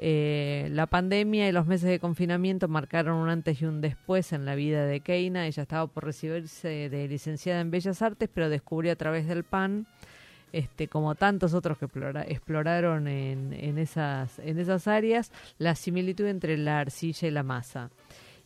[0.00, 4.44] Eh, la pandemia y los meses de confinamiento marcaron un antes y un después en
[4.44, 5.48] la vida de Keina.
[5.48, 9.88] Ella estaba por recibirse de licenciada en Bellas Artes, pero descubrió a través del pan,
[10.52, 14.38] este, como tantos otros que explora- exploraron en, esas,
[14.88, 17.90] áreas, la similitud entre la arcilla y la masa.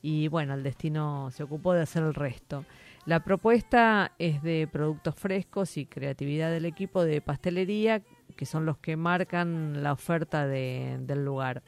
[0.02, 2.64] Y bueno, el destino se ocupó de hacer el resto.
[3.06, 8.02] La propuesta es de productos frescos y creatividad del equipo de pastelería,
[8.36, 11.62] que son los que marcan la oferta de- del lugar.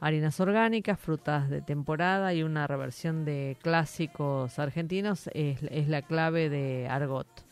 [0.00, 6.86] Harinas orgánicas, frutas de temporada y una reversión de clásicos argentinos es la clave de
[6.88, 7.43] Argot.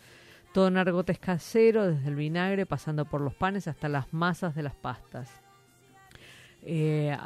[0.52, 0.76] Todo en
[1.12, 5.30] es casero, desde el vinagre, pasando por los panes hasta las masas de las pastas.
[6.64, 7.16] Eh,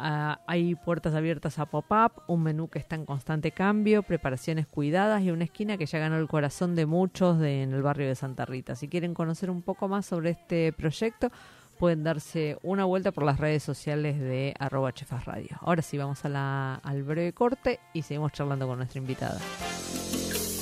[0.46, 5.30] hay puertas abiertas a pop-up, un menú que está en constante cambio, preparaciones cuidadas y
[5.30, 8.74] una esquina que ya ganó el corazón de muchos en el barrio de Santa Rita.
[8.76, 11.30] Si quieren conocer un poco más sobre este proyecto,
[11.78, 15.58] pueden darse una vuelta por las redes sociales de arroba chefas radio.
[15.60, 19.38] Ahora sí, vamos a la- al breve corte y seguimos charlando con nuestra invitada.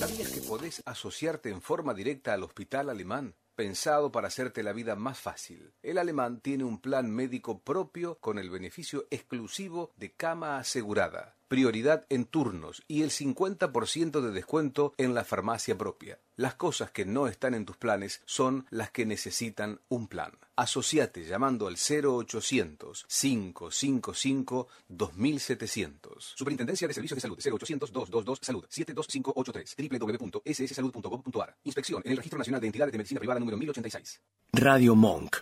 [0.06, 3.36] ¿Sabías que podés asociarte en forma directa al Hospital Alemán?
[3.56, 5.72] Pensado para hacerte la vida más fácil.
[5.82, 12.06] El alemán tiene un plan médico propio con el beneficio exclusivo de cama asegurada, prioridad
[12.08, 16.18] en turnos y el 50% de descuento en la farmacia propia.
[16.36, 20.32] Las cosas que no están en tus planes son las que necesitan un plan.
[20.56, 26.34] Asociate llamando al 0800 555 2700.
[26.36, 31.56] Superintendencia de Servicios de Salud 0800 222 Salud 72583 www.sssalud.gov.ar.
[31.64, 34.20] Inspección en el Registro Nacional de Entidades de Medicina Privada número 1086.
[34.52, 35.36] Radio Monk.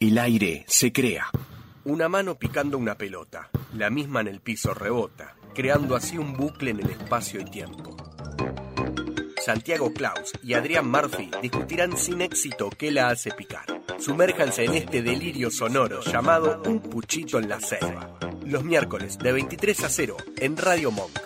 [0.00, 1.26] El aire se crea.
[1.84, 6.70] Una mano picando una pelota, la misma en el piso rebota, creando así un bucle
[6.70, 7.96] en el espacio y tiempo.
[9.44, 13.64] Santiago Klaus y Adrián Murphy discutirán sin éxito qué la hace picar.
[13.98, 18.16] Sumérjanse en este delirio sonoro llamado Un Puchito en la Selva.
[18.46, 21.18] Los miércoles de 23 a 0 en Radio Monk.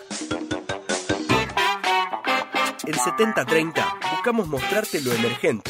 [2.87, 5.69] En 7030 buscamos mostrarte lo emergente,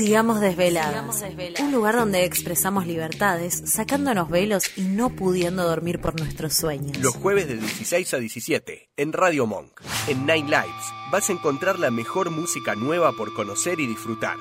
[0.00, 1.22] Sigamos desveladas.
[1.60, 6.96] Un lugar donde expresamos libertades, sacándonos velos y no pudiendo dormir por nuestros sueños.
[6.96, 9.78] Los jueves de 16 a 17 en Radio Monk.
[10.08, 14.38] En Nine Lives vas a encontrar la mejor música nueva por conocer y disfrutar.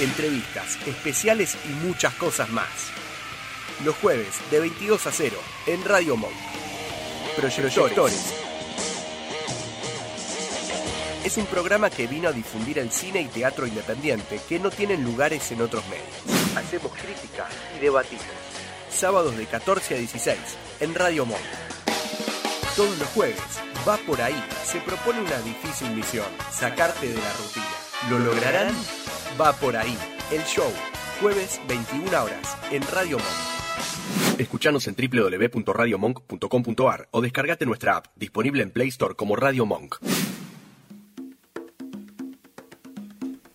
[0.00, 2.90] Entrevistas, especiales y muchas cosas más.
[3.84, 5.36] Los jueves de 22 a 0
[5.68, 6.34] en Radio Monk.
[7.36, 8.34] Proyectores.
[11.24, 15.04] Es un programa que vino a difundir el cine y teatro independiente que no tienen
[15.04, 16.08] lugares en otros medios.
[16.56, 18.24] Hacemos crítica y debatimos.
[18.90, 20.36] Sábados de 14 a 16
[20.80, 21.38] en Radio Monk.
[22.74, 23.38] Todos los jueves,
[23.86, 27.70] va por ahí, se propone una difícil misión, sacarte de la rutina.
[28.10, 28.74] ¿Lo lograrán?
[29.40, 29.96] Va por ahí,
[30.32, 30.72] el show,
[31.20, 33.28] jueves 21 horas, en Radio Monk.
[34.38, 39.98] Escuchanos en www.radiomonk.com.ar o descargate nuestra app, disponible en Play Store como Radio Monk.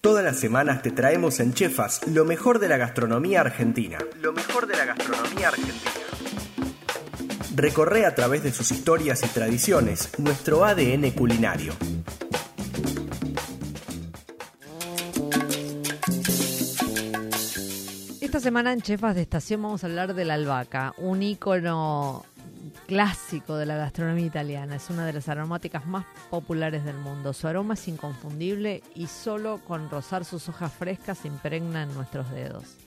[0.01, 3.97] Todas las semanas te traemos en Chefas lo mejor de la gastronomía argentina.
[4.21, 5.91] Lo mejor de la gastronomía argentina.
[7.55, 11.73] Recorre a través de sus historias y tradiciones nuestro ADN culinario.
[18.21, 22.23] Esta semana en Chefas de Estación vamos a hablar de la albahaca, un ícono
[22.88, 24.78] clásico de la gastronomía italiana.
[24.78, 27.34] Es una de las aromáticas más populares del mundo.
[27.34, 32.32] Su aroma es inconfundible y solo con rozar sus hojas frescas se impregna en nuestros
[32.32, 32.78] dedos.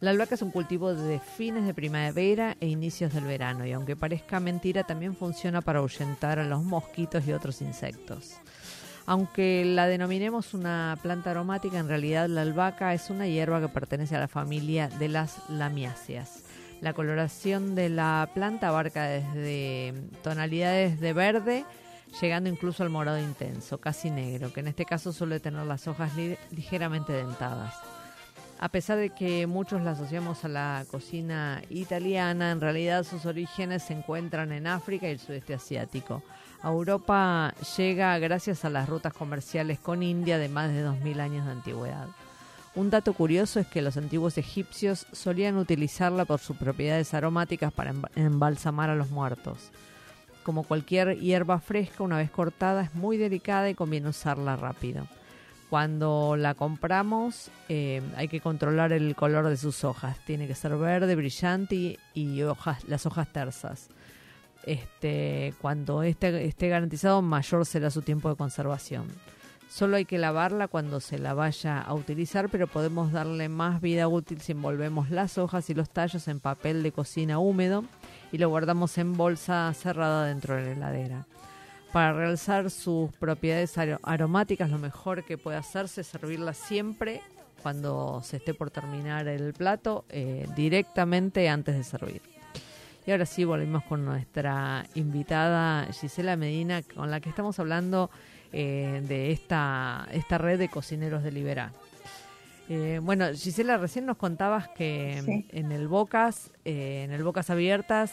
[0.00, 3.96] La albahaca es un cultivo de fines de primavera e inicios del verano y aunque
[3.96, 8.36] parezca mentira también funciona para ahuyentar a los mosquitos y otros insectos.
[9.06, 14.14] Aunque la denominemos una planta aromática, en realidad la albahaca es una hierba que pertenece
[14.14, 16.44] a la familia de las lamiáceas.
[16.80, 21.64] La coloración de la planta abarca desde tonalidades de verde,
[22.20, 26.12] llegando incluso al morado intenso, casi negro, que en este caso suele tener las hojas
[26.50, 27.74] ligeramente dentadas.
[28.60, 33.84] A pesar de que muchos la asociamos a la cocina italiana, en realidad sus orígenes
[33.84, 36.22] se encuentran en África y el sudeste asiático.
[36.62, 41.46] A Europa llega gracias a las rutas comerciales con India de más de 2.000 años
[41.46, 42.08] de antigüedad.
[42.74, 47.94] Un dato curioso es que los antiguos egipcios solían utilizarla por sus propiedades aromáticas para
[48.14, 49.70] embalsamar a los muertos.
[50.42, 55.06] Como cualquier hierba fresca, una vez cortada es muy delicada y conviene usarla rápido.
[55.70, 60.16] Cuando la compramos eh, hay que controlar el color de sus hojas.
[60.24, 63.88] Tiene que ser verde, brillante y, hojas, las hojas tersas.
[64.64, 69.06] Este, cuando esté, esté garantizado, mayor será su tiempo de conservación.
[69.68, 74.08] Solo hay que lavarla cuando se la vaya a utilizar, pero podemos darle más vida
[74.08, 77.84] útil si envolvemos las hojas y los tallos en papel de cocina húmedo
[78.32, 81.26] y lo guardamos en bolsa cerrada dentro de la heladera.
[81.92, 87.20] Para realzar sus propiedades aromáticas, lo mejor que puede hacerse es servirla siempre
[87.62, 92.22] cuando se esté por terminar el plato, eh, directamente antes de servir.
[93.06, 98.10] Y ahora sí volvemos con nuestra invitada Gisela Medina, con la que estamos hablando
[98.52, 101.72] eh, de esta, esta red de cocineros de Libera.
[102.70, 108.12] Eh, bueno, Gisela, recién nos contabas que en el Bocas, eh, en el Bocas Abiertas,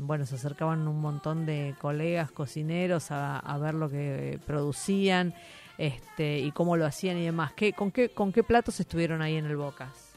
[0.00, 5.34] bueno, se acercaban un montón de colegas cocineros a, ver lo que producían
[5.78, 7.52] este, y cómo lo hacían y demás.
[7.54, 10.15] ¿Qué, con, qué, ¿Con qué platos estuvieron ahí en el Bocas?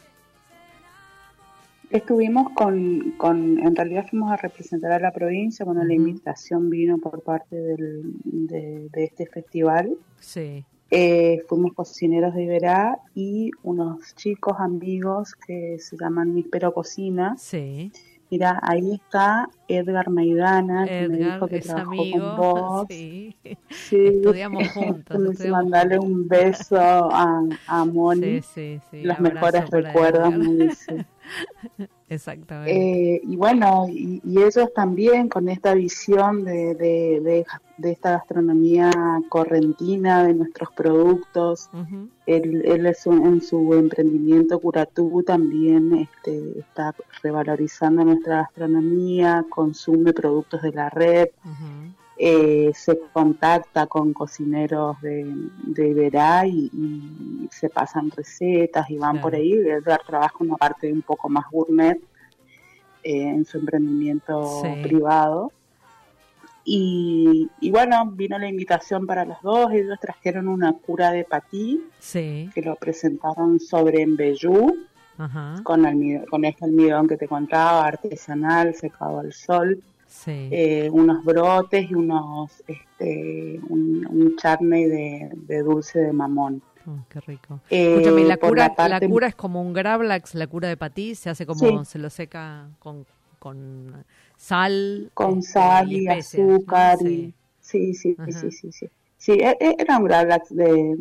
[1.90, 7.00] Estuvimos con, con, en realidad fuimos a representar a la provincia, bueno, la invitación vino
[7.00, 9.98] por parte del, de, este festival.
[10.20, 10.64] Sí.
[10.92, 17.36] Eh, fuimos cocineros de Iberá y unos chicos amigos que se llaman Mispero Cocina.
[17.38, 17.92] Sí.
[18.32, 22.88] Mira, ahí está Edgar Maidana, que me dijo que trabajó con vos.
[22.88, 23.36] Sí.
[23.44, 25.18] Estudiamos juntos.
[25.50, 28.42] Mandarle un beso a, a Moni.
[28.42, 31.06] Sí, sí, Los mejores recuerdos, me dice.
[32.10, 32.72] Exactamente.
[33.16, 37.46] Eh, y bueno, y, ellos también con esta visión de, de,
[37.84, 38.92] esta gastronomía
[39.30, 41.70] correntina, de nuestros productos,
[42.26, 50.90] él, en su emprendimiento Curatú también este, está revalorizando nuestra gastronomía, consume productos de la
[50.90, 51.30] red.
[52.22, 55.26] Eh, se contacta con cocineros de,
[55.64, 56.70] de Iberá y,
[57.50, 59.54] se pasan recetas y van por ahí.
[59.54, 61.98] Edgar trabaja una parte un poco más gourmet
[63.04, 65.54] eh, en su emprendimiento privado.
[66.66, 69.72] Y, bueno, vino la invitación para los dos.
[69.72, 74.76] Ellos trajeron una cura de patí que lo presentaron sobre embellú.
[75.64, 75.84] Con,
[76.30, 79.84] con este almidón que te contaba, artesanal, secado al sol
[80.28, 84.36] eh, unos brotes y unos, este, un, un
[84.70, 86.62] de, dulce de mamón.
[86.88, 87.60] Oh, qué rico.
[87.70, 91.30] Eh, Escúchame, la cura, la cura es como un gravlax, la cura de patí, se
[91.30, 93.06] hace como, se lo seca con,
[93.38, 94.06] con
[94.38, 95.12] sal.
[95.14, 96.98] Con este, sal y, azúcar.
[97.02, 98.90] Y, sí, sí, sí, sí, sí.
[99.18, 100.96] Sí, e, e, era un gravlax de,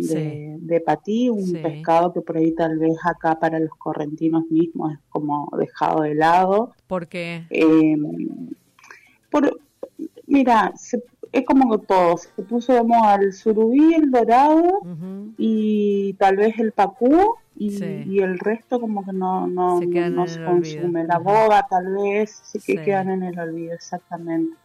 [0.59, 4.99] de, patí, un pescado que por ahí tal vez acá para los correntinos mismos es
[5.09, 6.73] como dejado de lado.
[6.89, 7.47] ¿Por qué?
[7.51, 7.97] Eh,
[9.31, 9.61] por,
[10.27, 10.73] mira,
[11.33, 12.73] es como todo, se puso
[13.05, 14.81] al surubí, el dorado
[15.37, 20.45] y tal vez el pacú y, el resto como que no, no, se, no se
[20.45, 21.05] consume.
[21.05, 24.57] La boga tal vez sí que quedan en el olvido, exactamente.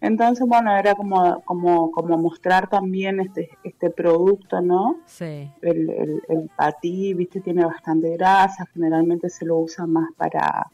[0.00, 4.96] Entonces, bueno, era como, como, como mostrar también este, este producto, ¿no?
[5.06, 5.48] Sí.
[5.62, 10.66] El, el, el patí, viste, tiene bastante grasa, generalmente se lo usa más para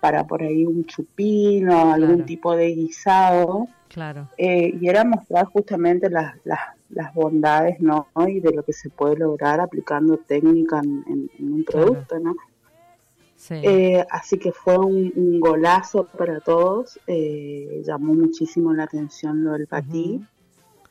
[0.00, 3.66] para por ahí un chupín o algún tipo de guisado.
[3.88, 4.28] Claro.
[4.36, 8.08] Eh, y era mostrar justamente las, las, las, bondades, ¿no?
[8.26, 12.36] Y de lo que se puede lograr aplicando técnica en, un producto, ¿no?
[13.36, 13.54] Sí.
[13.62, 19.66] Eh, así que fue un, golazo para todos, eh, llamó muchísimo la atención lo del
[19.66, 20.20] patí.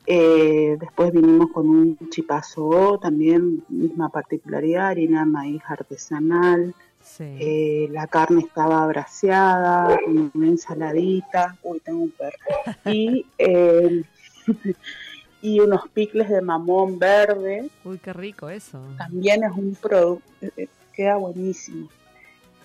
[0.05, 6.74] después vinimos con un chipazo, también misma particularidad, harina maíz artesanal,
[7.08, 7.24] Sí.
[7.39, 11.55] Eh, la carne estaba braseada, con una ensaladita.
[11.64, 12.38] Uy, tengo un perro.
[12.86, 14.03] Y, eh,
[15.41, 17.70] y unos picles de mamón verde.
[17.84, 18.80] Uy, qué rico eso.
[18.97, 20.24] También es un producto,
[20.58, 21.88] eh, queda buenísimo.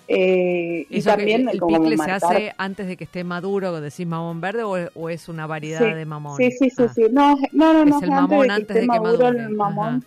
[0.07, 4.41] Eh, y también el como picle se hace antes de que esté maduro, decís mamón
[4.41, 6.37] verde, o, o es una variedad Sí, de mamón.
[6.37, 7.05] Sí, sí, sí, Ah, sí.
[7.09, 8.87] No, no, no, no, Es el es antes mamón de que antes esté de que
[8.87, 9.39] maduro madure.
[9.45, 10.05] el mamón, Ajá.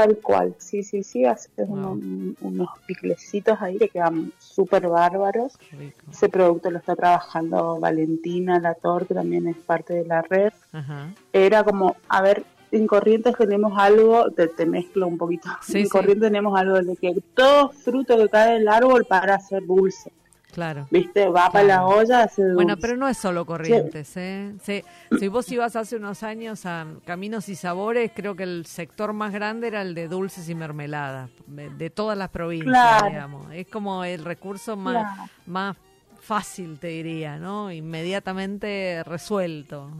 [0.00, 0.54] Tal cual.
[0.58, 1.92] Sí, sí, sí, haces Wow.
[1.92, 5.58] unos, unos piclecitos ahí que quedan súper bárbaros.
[5.72, 6.04] rico.
[6.10, 10.52] Ese producto lo está trabajando Valentina Lator, que también es parte de la red.
[10.72, 11.12] Ajá.
[11.32, 15.84] Era como, a ver, en Corrientes tenemos algo, te, te mezclo un poquito, Sí, en
[15.84, 15.90] sí.
[15.90, 20.12] Corrientes tenemos algo de que todo fruto que cae del árbol para hacer dulce,
[20.58, 20.88] Claro.
[20.90, 21.28] ¿viste?
[21.28, 21.86] Va para la Claro.
[22.00, 22.42] olla, hace.
[22.52, 24.54] Bueno, pero no es solo Corrientes, ¿eh?
[24.60, 24.82] Sí,
[25.16, 29.32] si vos ibas hace unos años a Caminos y Sabores, creo que el sector más
[29.32, 33.06] grande era el de dulces y mermeladas, de, todas las provincias, Claro.
[33.06, 33.46] digamos.
[33.52, 35.30] Es como el recurso más, Claro.
[35.46, 35.76] más
[36.20, 37.70] fácil, te diría, ¿no?
[37.70, 39.90] Inmediatamente resuelto.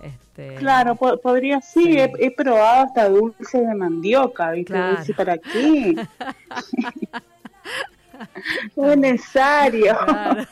[0.00, 1.98] Este, Claro, po- podría, sí, Sí.
[1.98, 4.72] He, he probado hasta dulce de mandioca, ¿viste?
[4.74, 4.96] Claro.
[5.16, 5.96] Para qué.
[8.76, 9.96] no es necesario.
[10.04, 10.44] Claro.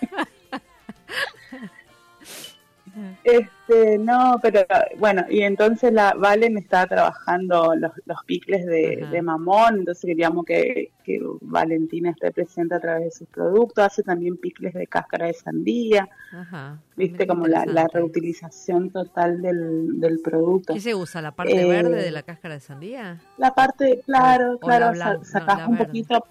[3.25, 4.61] Este, no, pero
[4.99, 10.47] bueno, y entonces la Valen estaba trabajando los, los picles de, de mamón, entonces queríamos
[10.47, 15.27] que, que Valentina esté presente a través de sus productos, hace también picles de cáscara
[15.27, 16.79] de sandía, Ajá.
[16.97, 20.73] viste, como la, la reutilización total del, del producto.
[20.73, 21.21] ¿Qué se usa?
[21.21, 23.19] ¿La parte Eh, verde de la cáscara de sandía?
[23.37, 25.85] La parte, claro, O- o la claro, no, la un verde.
[25.87, 26.25] poquito,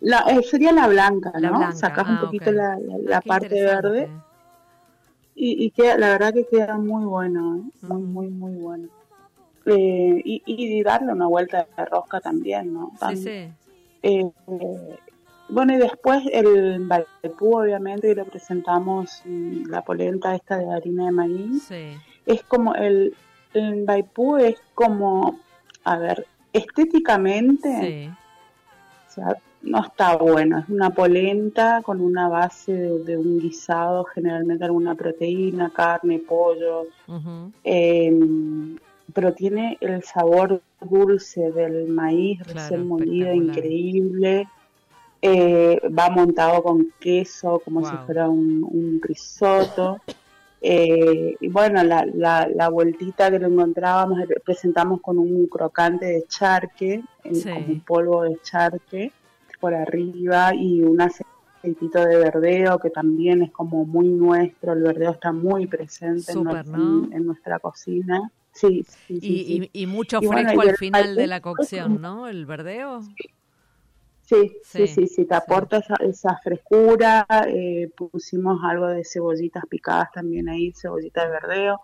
[0.00, 1.58] la, eh, sería la blanca, La ¿no?
[1.58, 4.10] blanca, Sacás ah, un poquito la, la- la Ah, parte verde
[5.34, 7.70] y, y queda, la verdad que queda muy bueno, ¿eh?
[7.82, 8.88] muy, muy, muy bueno.
[9.66, 12.92] Eh, y, y darle una vuelta de rosca también, ¿no?
[13.10, 13.52] Sí, sí.
[14.02, 14.30] eh,
[15.48, 21.06] bueno, y después el Valpú, obviamente, y lo presentamos mm, la polenta esta de harina
[21.06, 21.62] de maíz.
[21.64, 21.96] Sí.
[22.24, 23.14] Es como el,
[23.54, 25.40] el Baipú es como,
[25.84, 28.10] a ver, estéticamente, Sí.
[29.08, 30.58] o sea, no está bueno.
[30.60, 36.86] Es una polenta con una base de, de un guisado, generalmente alguna proteína, carne, pollo,
[37.64, 38.18] eh,
[39.12, 44.48] pero tiene el sabor dulce del maíz Claro, recién molido, increíble.
[45.22, 49.98] Eh, va montado con queso, como si fuera un, un risotto.
[50.62, 56.06] Eh, y bueno, la, la, la vueltita que lo encontrábamos, eh, presentamos con un crocante
[56.06, 57.02] de charque,
[57.32, 57.42] Sí.
[57.50, 59.12] como un polvo de charque
[59.60, 65.10] por arriba y un aceitito de verdeo que también es como muy nuestro, el verdeo
[65.12, 67.06] está muy presente en, nuestra- ¿no?
[67.06, 68.30] en- en nuestra cocina.
[68.52, 69.26] Sí, sí, sí.
[69.28, 69.70] Y, sí.
[69.74, 72.26] y, y mucho Y fresco al final de la cocción, ¿no?
[72.28, 73.02] El verdeo.
[74.22, 77.26] Sí, Sí, sí, sí, te aporta esa, esa frescura.
[77.48, 81.80] eh, pusimos algo de cebollitas picadas también ahí, cebollita de verdeo,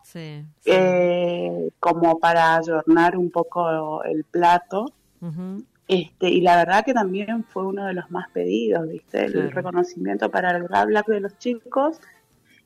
[0.65, 4.87] eh, como para adornar un poco el plato.
[5.21, 5.65] Ujú.
[5.89, 9.27] Este, y la verdad que también fue uno de los más pedidos, ¿viste?
[9.27, 9.51] El Claro.
[9.51, 12.01] reconocimiento para el Black de los chicos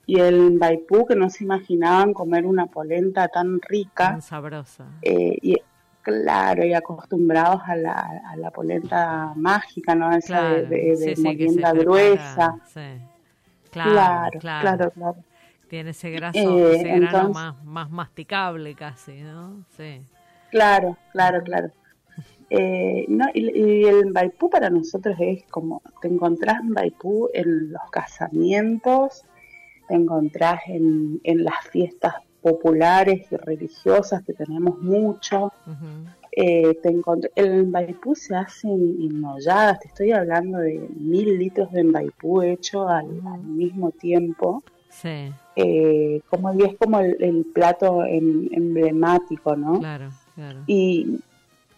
[0.07, 4.11] y el Baipú, que no se imaginaban comer una polenta tan rica.
[4.12, 4.87] Tan sabrosa.
[5.03, 5.57] eh, y
[6.03, 10.11] claro, y acostumbrados a la, a la polenta mágica, ¿no?
[10.12, 10.55] Esa Claro.
[10.66, 12.57] de, de, sí, molienda gruesa.
[12.66, 12.81] Sí.
[13.71, 15.16] Claro, Claro, claro, claro, claro.
[15.68, 19.62] Tiene ese graso, Eh, ese grano entonces- más, más masticable casi, ¿no?
[19.77, 20.01] Sí.
[20.51, 21.71] Claro, claro, claro.
[22.51, 27.70] Eh, no, y, y el Baipú para nosotros es como, te encontrás en Baipú en
[27.72, 29.22] los casamientos,
[29.88, 36.09] te encontrás en, en las fiestas populares y religiosas que tenemos mucho, Ujú.
[36.32, 41.38] eh, te encont- el Mbaipú se hace en, en olladas, te estoy hablando de mil
[41.38, 47.16] litros de Mbaipú hecho al, al mismo tiempo, Sí, eh, como y es como el,
[47.22, 49.78] el plato em- emblemático, ¿no?
[49.78, 50.61] claro, claro.
[50.66, 51.20] Y,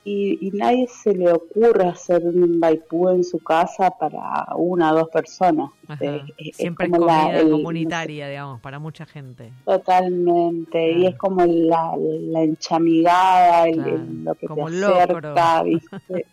[0.05, 4.96] y, y nadie se le ocurre hacer un Mbaipú en su casa para una o
[4.96, 5.70] dos personas.
[5.86, 6.05] Ajá.
[6.05, 9.53] Es- es Siempre es como la- comida el- comunitaria, digamos, para mucha gente.
[9.64, 14.98] Totalmente, y es como la, la enchamigada, el- Claro, el- lo que como te locro.
[15.30, 15.86] acerca, ¿viste?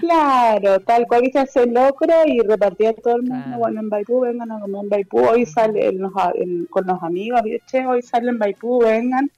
[0.00, 3.58] claro, tal cual, viste, hace locro y repartía a todo el mundo, Claro.
[3.58, 7.02] bueno, en Baipú, vengan a comer en Baipú, hoy sale en los en- con los
[7.02, 9.30] amigos, che, hoy sale en Baipú, vengan,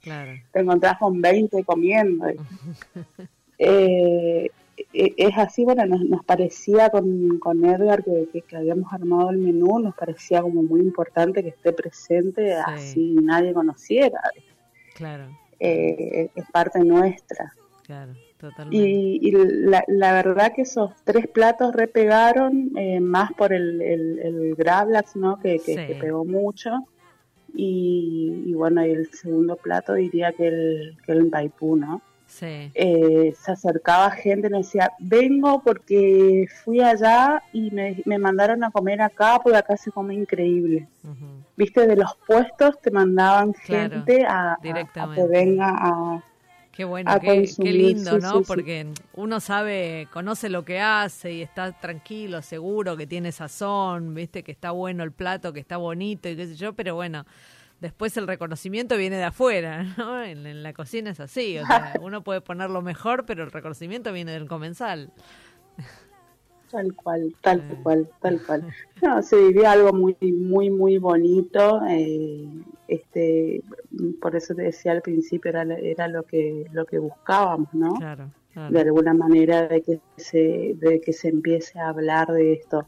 [0.52, 2.26] te encontrás con 20 comiendo.
[3.58, 4.50] Eh,
[4.92, 9.30] e- es así, bueno, nos, nos parecía con, con Edgar que, que, que habíamos armado
[9.30, 14.20] el menú, nos parecía como muy importante que esté presente, así nadie conociera,
[14.94, 15.26] Claro,
[15.60, 17.52] eh, es parte nuestra.
[17.82, 18.76] Claro, totalmente.
[18.88, 24.18] Y, y la, la verdad que esos tres platos repegaron, eh, más por el, el,
[24.18, 25.38] el Gravlax, ¿no?
[25.38, 25.86] Que, que, Sí.
[25.86, 26.70] que pegó mucho.
[27.54, 31.30] Y, y bueno, y el segundo plato diría que el, que el
[31.76, 32.02] ¿no?
[32.26, 38.18] Sí, eh, se acercaba gente y me decía, vengo porque fui allá y me, me
[38.18, 40.88] mandaron a comer acá porque acá se come increíble.
[41.56, 44.56] Viste, de los puestos te mandaban Claro, gente a, a-
[45.02, 46.20] a que venga a...
[46.72, 48.32] Qué bueno, a qué, lindo, sí, ¿no?
[48.40, 48.44] sí.
[48.46, 54.42] Porque uno sabe, conoce lo que hace y está tranquilo, seguro que tiene sazón, viste,
[54.42, 57.24] que está bueno el plato, que está bonito y qué sé yo, pero bueno,
[57.80, 60.22] después el reconocimiento viene de afuera, ¿no?
[60.22, 64.12] En, en la cocina es así, o sea, uno puede ponerlo mejor, pero el reconocimiento
[64.12, 65.12] viene del comensal.
[66.70, 67.76] Tal cual, tal Sí.
[67.82, 68.66] cual, tal cual.
[69.00, 71.80] No, se vivía algo muy, muy, muy bonito.
[71.88, 72.44] eh,
[72.88, 73.62] este,
[74.20, 77.94] por eso te decía al principio era, era lo que, lo que buscábamos, ¿no?
[77.94, 78.72] Claro, claro.
[78.72, 82.86] de alguna manera de que se de que se empiece a hablar de esto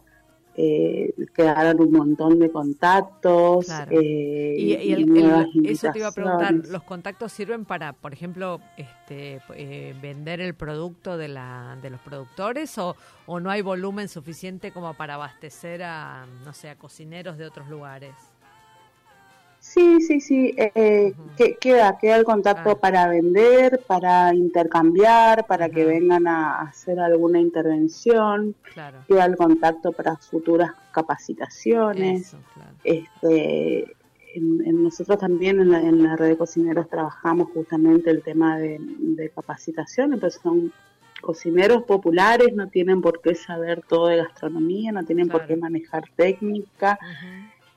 [0.60, 3.92] eh, quedaron un montón de contactos Claro.
[3.92, 6.52] eh, Y, y el- eso te iba a preguntar.
[6.52, 12.00] ¿los contactos sirven para, por ejemplo, este, eh, vender el producto de, la, de los
[12.00, 12.96] productores o,
[13.26, 17.68] o no hay volumen suficiente como para abastecer a, no sé, a cocineros de otros
[17.68, 18.14] lugares?
[19.78, 21.30] Sí sí sí eh, Ujú.
[21.36, 22.80] que- queda queda el contacto Ah.
[22.80, 28.98] para vender para intercambiar para que vengan a hacer alguna intervención Claro.
[29.06, 32.70] queda el contacto para futuras capacitaciones Eso, claro.
[32.84, 33.96] este
[34.34, 38.58] en, en nosotros también en la, en la red de cocineros trabajamos justamente el tema
[38.58, 40.70] de, de capacitación, entonces son
[41.22, 46.04] cocineros populares, no tienen por qué saber todo de gastronomía, no tienen por qué manejar
[46.14, 46.96] técnica,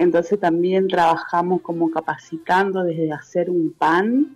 [0.02, 4.36] entonces también trabajamos como capacitando desde hacer un pan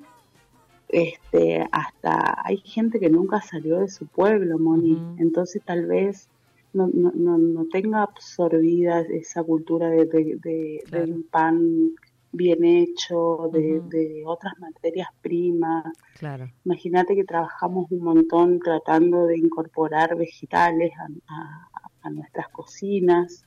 [0.90, 6.30] este hasta hay gente que nunca salió de su pueblo, Moni, entonces tal vez
[6.74, 11.06] no, no, no, no tenga absorbida esa cultura de, de, de- Claro.
[11.08, 11.90] del pan
[12.32, 15.86] bien hecho, de, otras materias primas.
[16.20, 16.52] Claro.
[16.66, 21.68] Imagínate que trabajamos un montón tratando de incorporar vegetales a, a-
[22.04, 23.46] a nuestras cocinas.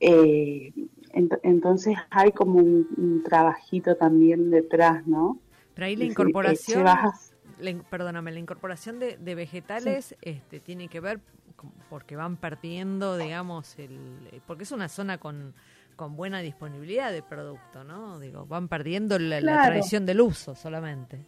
[0.00, 0.90] Eh, ent-
[1.42, 5.38] entonces hay como un, un trabajito también detrás, ¿no?
[5.74, 6.84] Pero ahí la incorporación...
[6.84, 7.12] la
[7.88, 11.20] perdóname, la incorporación de, de vegetales este, tiene que ver
[11.88, 15.54] porque van perdiendo, digamos, el, porque es una zona con,
[15.96, 18.18] con buena disponibilidad de producto, ¿no?
[18.18, 21.24] Digo, van perdiendo la, tradición del uso solamente.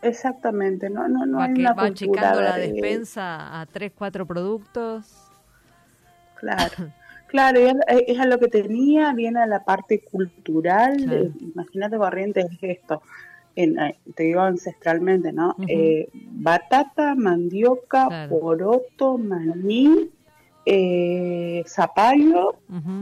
[0.00, 3.92] Exactamente, no, no, no va hay que, una va achicando la de- despensa a tres,
[3.96, 5.30] cuatro productos.
[6.36, 6.92] Claro,
[7.28, 7.74] claro, es,
[8.08, 10.96] es a lo que tenía, viene a la parte cultural.
[10.96, 11.22] Claro.
[11.24, 13.02] eh, Imagínate Corrientes es esto,
[13.54, 15.54] en, eh, te digo ancestralmente, ¿no?
[15.68, 18.38] Eh, batata, mandioca, Claro.
[18.40, 20.10] poroto, maní,
[20.66, 22.56] eh, zapallo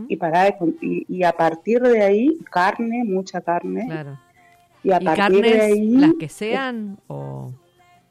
[0.08, 3.86] y, para de y, y a partir de ahí carne, mucha carne.
[3.86, 4.18] Claro.
[4.84, 7.50] Y a ¿Y partir de carnes, ahí, las que sean o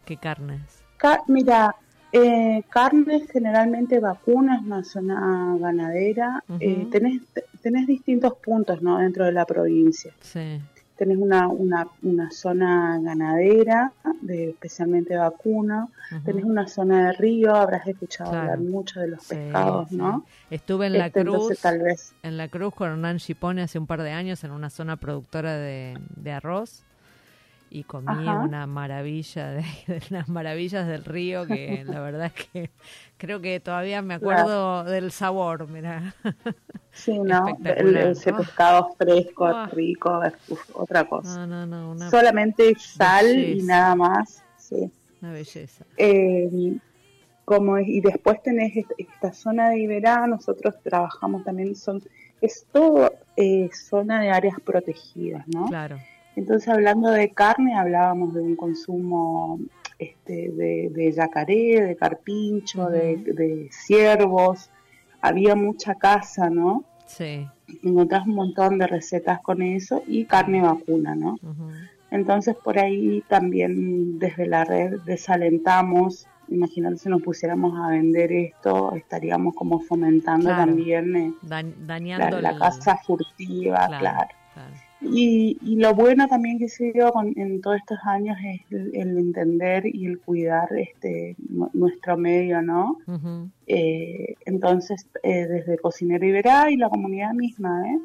[0.03, 0.61] qué carnes?
[0.97, 1.73] Ca- mira,
[2.17, 6.43] eh, carnes generalmente vacunas, una zona ganadera.
[6.47, 6.57] Ujú.
[6.61, 7.21] eh, tenés,
[7.61, 8.97] tenés distintos puntos ¿no?
[8.99, 10.11] dentro de la provincia.
[10.21, 10.61] Sí,
[10.97, 13.91] Tenés una, una, una zona ganadera,
[14.21, 15.89] de, especialmente vacuna.
[16.09, 16.21] ujú.
[16.23, 18.51] Tenés una zona de río, habrás escuchado Claro.
[18.53, 19.97] hablar mucho de los Sí, pescados, sí.
[19.97, 20.23] ¿no?
[20.49, 21.33] Estuve en la Este, Cruz.
[21.35, 24.51] entonces tal vez en la Cruz con Hernán Chipone hace un par de años en
[24.51, 26.85] una zona productora de, de arroz
[27.79, 28.39] y comí Ajá.
[28.39, 32.69] una maravilla de, de las maravillas del río que la verdad es que
[33.17, 36.13] creo que todavía me acuerdo del sabor, mira.
[36.93, 37.57] sí, ¿no?
[37.63, 38.37] El, ese Ah.
[38.37, 39.69] pescado fresco, Ah.
[39.73, 41.45] rico, es uf, otra cosa.
[41.45, 44.41] No, no, no, una, Solamente sal y nada más.
[44.57, 44.89] Sí.
[45.21, 45.85] una belleza.
[45.97, 46.77] Eh,
[47.43, 52.01] como y después tenés est- esta zona de Iberá, nosotros trabajamos también, son
[52.41, 55.65] es todo eh, zona de áreas protegidas, ¿no?
[55.67, 55.97] Claro.
[56.35, 59.59] Entonces hablando de carne, hablábamos de un consumo
[59.99, 64.69] este, de, de yacaré, de carpincho, de, ciervos,
[65.21, 66.83] había mucha caza, ¿no?
[67.05, 67.47] Sí.
[67.83, 71.37] Encontrás un montón de recetas con eso y carne vacuna, ¿no?
[72.11, 78.93] Entonces por ahí también desde la red desalentamos, imagínate si nos pusiéramos a vender esto,
[78.95, 80.65] estaríamos como fomentando Claro.
[80.65, 84.29] también eh, Da- la, dañando la el- caza furtiva, Claro, claro.
[84.53, 84.73] claro.
[85.01, 88.95] Y, y lo bueno también que se dio con- en todos estos años es el,
[88.95, 92.97] el entender y el cuidar este nu- nuestro medio, ¿no?
[93.67, 97.99] Eh, entonces, eh, desde Cocinero Iberá y la comunidad misma, ¿eh?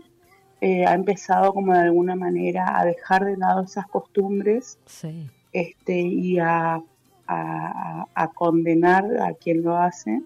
[0.62, 5.26] Eh, ha empezado como de alguna manera a dejar de lado esas costumbres Sí.
[5.52, 6.82] este, y a,
[7.26, 10.20] a, a condenar a quien lo hace.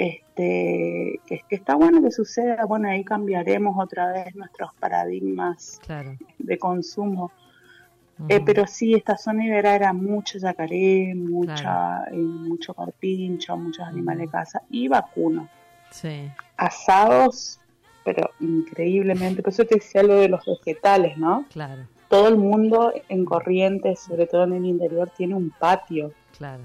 [0.00, 6.16] Este, que, que está bueno que suceda, bueno, ahí cambiaremos otra vez nuestros paradigmas Claro.
[6.38, 7.30] de consumo.
[8.28, 12.12] Eh, pero sí, esta zona ibera era mucho yacaré, mucha, Claro.
[12.12, 15.48] eh, mucho carpincho, muchos animales de casa y vacuno.
[15.90, 17.60] Sí, Asados,
[18.04, 21.44] pero increíblemente, por eso te decía lo de los vegetales, ¿no?
[21.52, 26.12] claro, Todo el mundo en Corrientes, sobre todo en el interior, tiene un patio.
[26.36, 26.62] claro,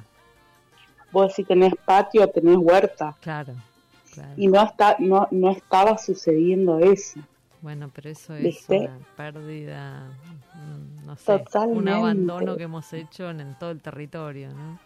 [1.15, 3.15] Vos si tenés patio, tenés huerta.
[3.21, 3.53] claro,
[4.13, 4.33] claro.
[4.35, 7.19] Y no, está, no, no estaba sucediendo eso.
[7.61, 8.77] Bueno, pero eso es ¿Viste?
[8.77, 10.19] una pérdida,
[10.53, 11.91] mm, no sé, un Totalmente.
[11.91, 14.79] abandono que hemos hecho en, en todo el territorio, ¿no?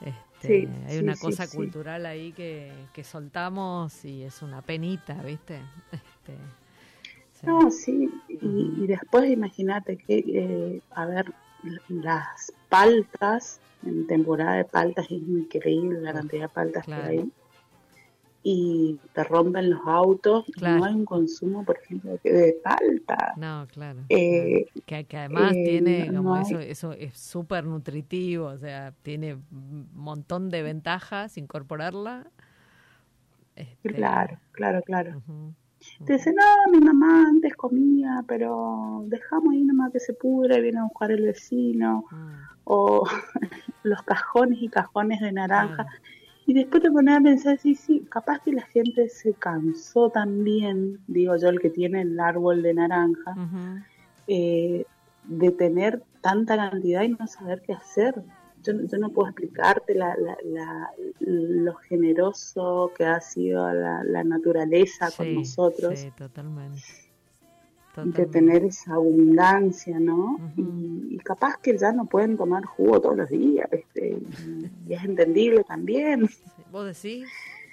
[0.00, 1.56] Este, Sí, hay sí, una cosa sí.
[1.56, 5.60] cultural ahí que, que soltamos y es una penita, ¿viste?
[5.92, 6.52] Este.
[7.42, 11.34] No, sí, y, después imagínate que, eh, a ver,
[11.88, 17.02] las paltas, en temporada de paltas es increíble la cantidad de paltas claro.
[17.02, 17.32] que hay.
[18.44, 20.78] Y te rompen los autos, Claro.
[20.78, 23.34] no hay un consumo, por ejemplo, de, palta.
[23.36, 24.00] No, claro.
[24.08, 24.66] Eh.
[24.84, 29.34] Que, que además eh, tiene no como eso, eso es súper nutritivo, o sea, tiene
[29.34, 32.26] un montón de ventajas incorporarla.
[33.54, 35.22] Este, Claro, claro, claro.
[36.04, 40.78] Te dice, no, mi mamá antes comía, pero dejamos ahí nomás que se pudre, viene
[40.80, 42.04] a buscar el vecino.
[42.10, 42.16] ujú.
[42.74, 43.04] O
[43.82, 45.84] los cajones y cajones de naranja.
[45.84, 45.90] Claro.
[46.46, 50.98] Y después te pones a pensar, sí, sí, capaz que la gente se cansó también,
[51.06, 53.34] digo yo, el que tiene el árbol de naranja,
[54.26, 54.84] eh,
[55.24, 58.22] de tener tanta cantidad y no saber qué hacer.
[58.64, 64.02] Yo, no- yo no puedo explicarte la, la- la- lo generoso que ha sido la,
[64.24, 65.44] naturaleza con y
[65.96, 66.80] Sí, totalmente.
[67.94, 68.26] De Totalmente.
[68.26, 70.38] tener esa abundancia, ¿no?
[70.56, 74.16] Y, y capaz que ya no pueden tomar jugo todos los días, este,
[74.88, 76.28] y, es entendible también.
[76.70, 77.28] ¿Vos decís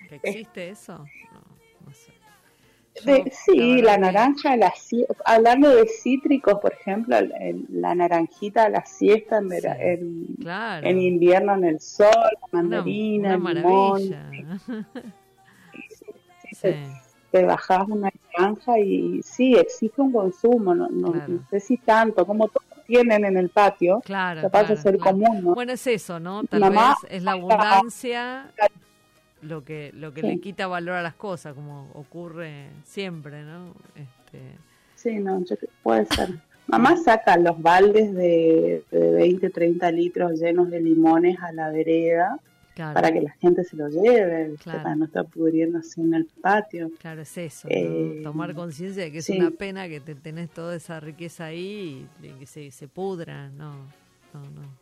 [0.09, 0.19] que Eh.
[0.23, 1.05] existe eso?
[1.31, 1.41] No,
[1.85, 2.11] no sé.
[3.05, 7.65] Yo, De- sí, la, que- naranja, la, sie- hablando de cítricos, por ejemplo, el- el-
[7.69, 10.85] la naranjita a la siesta en, vera- Sí, en, Claro.
[10.85, 14.01] en invierno en el sol, la mandarina, una el limón,
[15.93, 16.67] sí, Sí,
[17.31, 21.33] te bajás una naranja y sí, existe un consumo, no, no, Claro.
[21.33, 24.41] no sé si tanto, como todos tienen en el patio, claro.
[24.41, 25.11] capaz claro, de ser claro.
[25.17, 25.53] común, ¿no?
[25.55, 26.43] Bueno, es eso, ¿no?
[26.45, 28.51] Tal Mamá, vez es la abundancia
[29.41, 30.27] lo que lo que Sí.
[30.27, 33.73] le quita valor a las cosas, como ocurre siempre, ¿no?
[33.95, 34.41] Este,
[34.95, 36.29] Sí, no, yo puede ser.
[36.67, 42.37] Mamá saca los baldes de, de 20, 30 litros llenos de limones a la vereda
[42.79, 46.91] claro, para que la gente se los lleve, para no estar pudriéndose en el patio.
[46.97, 47.75] claro, es eso, ¿no?
[47.75, 49.37] Eh, Tomar conciencia de que es sí.
[49.37, 53.73] una pena que te tenés toda esa riqueza ahí y que se, se pudra, no,
[54.33, 54.79] no, no.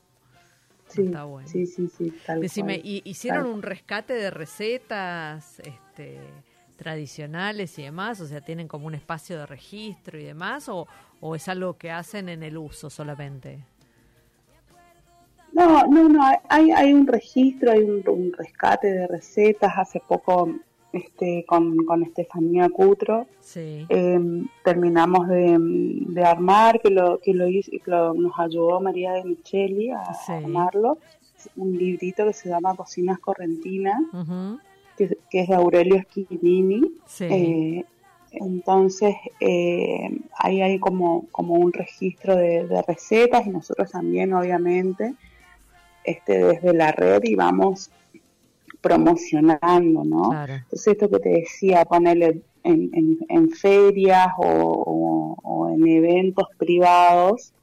[0.87, 1.49] Sí, está bueno.
[1.49, 2.87] sí, sí, sí, tal Decime, cual.
[2.87, 6.19] ¿y hicieron Tal un rescate de recetas este,
[6.77, 8.21] tradicionales y demás?
[8.21, 10.69] O sea, ¿tienen como un espacio de registro y demás?
[10.69, 10.87] ¿O,
[11.19, 13.65] o es algo que hacen en el uso solamente?
[15.57, 19.73] No, no, no, hay, hay un registro, hay un, un rescate de recetas.
[19.75, 20.51] Hace poco
[20.93, 23.85] este, con, con Estefanía Cutro Sí.
[23.89, 24.19] eh,
[24.63, 29.23] terminamos de, de armar, que lo que lo, hizo, que lo- nos ayudó María de
[29.23, 30.31] Micheli a Sí.
[30.33, 30.97] armarlo,
[31.55, 33.99] un librito que se llama Cocinas Correntinas,
[34.97, 36.81] que, que es de Aurelio Schifini.
[37.05, 37.25] Sí.
[37.31, 37.85] Eh,
[38.31, 45.15] entonces, eh, ahí hay como, como un registro de, de recetas y nosotros también, obviamente,
[46.07, 47.91] este, desde la red y vamos
[48.81, 50.29] promocionando, ¿no?
[50.29, 50.53] claro.
[50.53, 56.47] Entonces, esto que te decía, ponerle en, en, en ferias o, o- o en eventos
[56.57, 57.53] privados,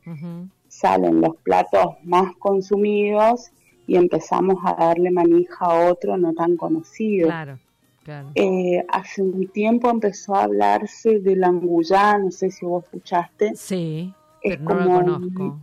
[0.69, 3.51] salen los platos más consumidos
[3.87, 7.29] y empezamos a darle manija a otro no tan conocido.
[7.29, 7.59] Claro,
[8.03, 8.29] claro.
[8.35, 13.55] Eh, hace un tiempo empezó a hablarse de la anguyá, no sé si vos escuchaste.
[13.57, 15.61] Sí, es pero no lo como conozco.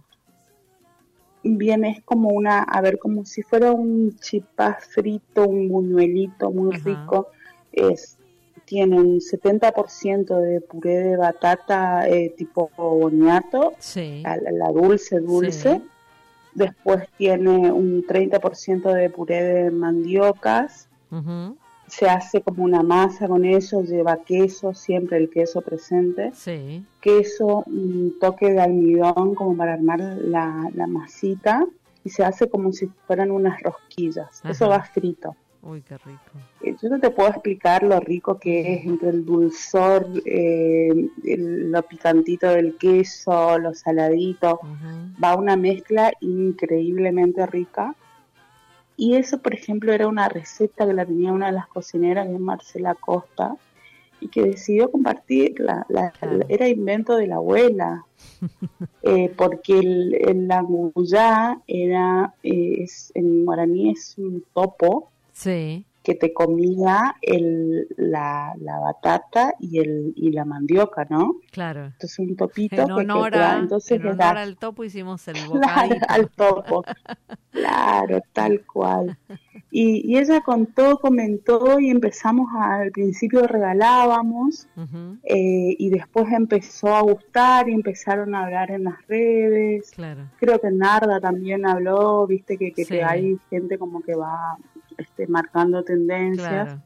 [1.44, 6.76] Bien, es como una, a ver, como si fuera un chipá frito, un buñuelito muy
[6.76, 6.86] Ajá.
[6.86, 7.28] rico.
[7.72, 8.18] Es,
[8.66, 15.82] tiene un 70% de puré de batata eh, tipo boniato, Sí, la, la dulce, dulce.
[15.82, 15.84] Sí.
[16.54, 20.88] Después tiene un 30% de puré de mandiocas.
[21.12, 21.58] ujú,
[21.92, 26.32] Se hace como una masa con eso, lleva queso, siempre el queso presente.
[26.34, 31.66] sí, queso, un toque de almidón como para armar la, la masita
[32.04, 34.42] y se hace como si fueran unas rosquillas.
[34.50, 35.36] Eso va frito.
[35.64, 36.32] Uy, qué rico.
[36.62, 40.90] Eh, Yo no te puedo explicar lo rico que es entre el dulzor, eh,
[41.24, 44.60] el- lo picantito del queso, lo saladito.
[45.24, 47.94] Va una mezcla increíblemente rica.
[49.04, 52.34] Y eso, por ejemplo, era una receta que la tenía una de las cocineras, que
[52.36, 53.56] es Marcela Costa,
[54.20, 55.88] y que decidió compartirla.
[55.90, 56.38] La- Claro.
[56.38, 58.06] la- era invento de la abuela.
[59.04, 66.16] Eh, porque el, el languyá era, eh, es, en guaraní es un topo Sí, que
[66.16, 71.36] te comía el, la, la batata y, el, y la mandioca, ¿no?
[71.52, 71.86] claro.
[71.86, 76.06] Entonces un topito En honor, a, entonces en honor al topo hicimos el Claro, bocadito.
[76.10, 76.84] al topo.
[77.52, 79.18] Claro, tal cual.
[79.70, 84.68] Y, y ella contó, comentó y empezamos a- al principio regalábamos
[85.24, 89.92] eh, y después empezó a gustar y empezaron a hablar en las redes.
[89.92, 90.30] Claro.
[90.40, 92.96] Creo que Narda también habló, viste que, que, Sí.
[92.96, 94.58] que hay gente como que va
[95.02, 96.66] este, marcando tendencias.
[96.66, 96.82] Claro.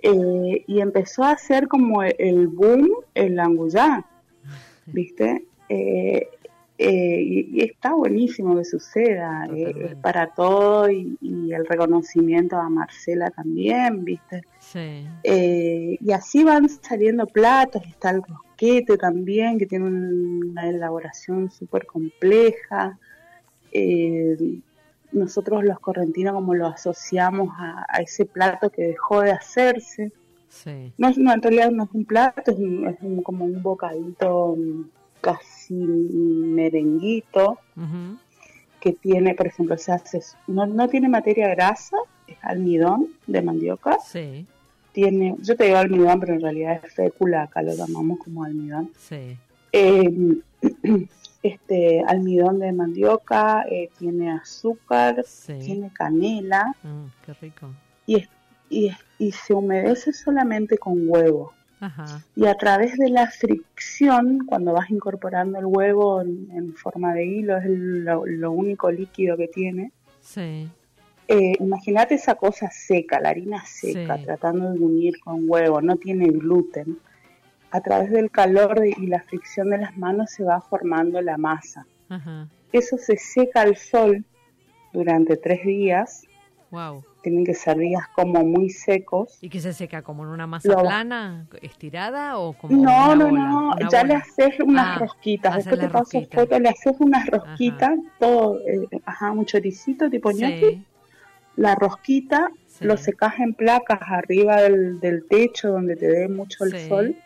[0.00, 4.04] Eh, y empezó a hacer como el boom el languyá,
[4.86, 5.44] ¿viste?
[5.68, 6.28] Eh,
[6.80, 12.68] eh, y, y está buenísimo que suceda, es para todo y, y el reconocimiento a
[12.68, 14.42] Marcela también, ¿viste?
[14.60, 15.04] Sí.
[15.24, 22.96] Y así van saliendo platos, está el rosquete también, que tiene una elaboración súper compleja.
[23.72, 24.60] Eh,
[25.12, 30.12] nosotros los correntinos como lo asociamos a, a ese plato que dejó de hacerse.
[30.48, 30.92] Sí.
[30.98, 33.62] No, es- no, en realidad no es un plato, es, un- es un- como un
[33.62, 34.82] bocadito mm,
[35.20, 37.58] casi merenguito
[38.80, 41.96] que tiene, por ejemplo, se hace, no, no tiene materia grasa,
[42.26, 44.46] es almidón de mandioca, Sí,
[44.92, 48.90] tiene, yo te digo almidón, pero en realidad es fécula, acá lo llamamos como almidón.
[48.98, 49.36] sí.
[49.72, 50.38] Eh,
[51.48, 55.58] este almidón de mandioca, eh, tiene azúcar, Sí.
[55.58, 57.70] tiene canela Mm, qué rico.
[58.06, 58.28] y, es-
[58.70, 61.52] y, y se humedece solamente con huevo.
[61.80, 62.22] Ajá.
[62.34, 67.24] Y a través de la fricción, cuando vas incorporando el huevo en, en forma de
[67.24, 69.92] hilo, es el- lo, lo único líquido que tiene.
[70.20, 70.68] Sí.
[71.28, 74.24] Eh, Imagínate esa cosa seca, la harina seca, Sí.
[74.24, 76.98] tratando de unir con huevo, no tiene gluten.
[77.70, 81.86] A través del calor y la fricción de las manos se va formando la masa.
[82.08, 82.48] Ajá.
[82.72, 84.24] Eso se seca al sol
[84.92, 86.22] durante tres días,
[86.70, 87.02] Wow.
[87.22, 89.38] tienen que ser días como muy secos.
[89.42, 90.02] ¿Y qué se seca?
[90.02, 93.42] ¿Como en una masa Lo- plana, estirada o como No, una no, bola?
[93.50, 94.18] no, Una ya le bola.
[94.24, 95.56] haces unas Ah, rosquitas.
[95.56, 96.40] Después te paso rosquitas.
[96.40, 100.70] foto, le haces unas rosquitas, todo, eh, ajá, un choricito tipo ñoqui.
[100.70, 100.84] Sí,
[101.56, 102.84] La rosquita sí.
[102.84, 106.88] lo secas en placas arriba del, del techo donde te dé mucho el Sí.
[106.88, 107.16] sol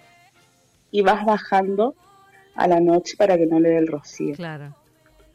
[0.93, 1.97] y vas bajando
[2.55, 4.37] a la noche para que no le dé el rocío.
[4.37, 4.73] Claro.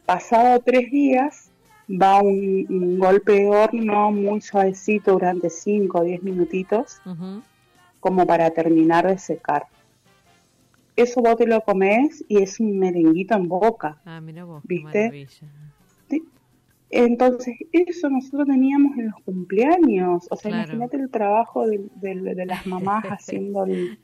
[0.06, 1.50] Pasado tres días
[1.90, 7.00] va un, un golpe de horno muy suavecito durante 5 o 10 minutitos
[8.00, 9.66] como para terminar de secar.
[10.96, 13.98] Eso vos te lo comes y es un merenguito en boca.
[14.04, 15.28] Ah, mira vos, ¿Viste?
[16.90, 20.26] Entonces, eso nosotros teníamos en los cumpleaños.
[20.30, 20.64] O sea, Claro.
[20.72, 23.98] imagínate el trabajo de, de- de las mamás haciendo el,